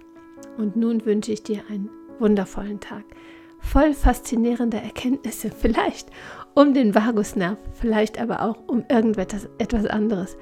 Und 0.57 0.77
nun 0.77 1.05
wünsche 1.05 1.33
ich 1.33 1.43
dir 1.43 1.63
einen 1.69 1.91
wundervollen 2.21 2.79
Tag, 2.79 3.05
voll 3.59 3.95
faszinierender 3.95 4.81
Erkenntnisse, 4.81 5.51
vielleicht 5.59 6.09
um 6.55 6.73
den 6.73 6.95
Vagusnerv, 6.95 7.59
vielleicht 7.73 8.21
aber 8.21 8.43
auch 8.43 8.57
um 8.69 8.85
irgendetwas 8.89 9.49
etwas 9.59 9.87
anderes. 9.87 10.39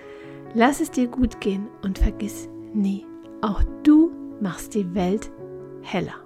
Lass 0.52 0.80
es 0.80 0.90
dir 0.90 1.08
gut 1.08 1.40
gehen 1.40 1.68
und 1.82 1.98
vergiss 1.98 2.50
nie, 2.74 3.06
auch 3.40 3.62
du 3.82 4.12
machst 4.40 4.74
die 4.74 4.94
Welt 4.94 5.30
heller. 5.80 6.23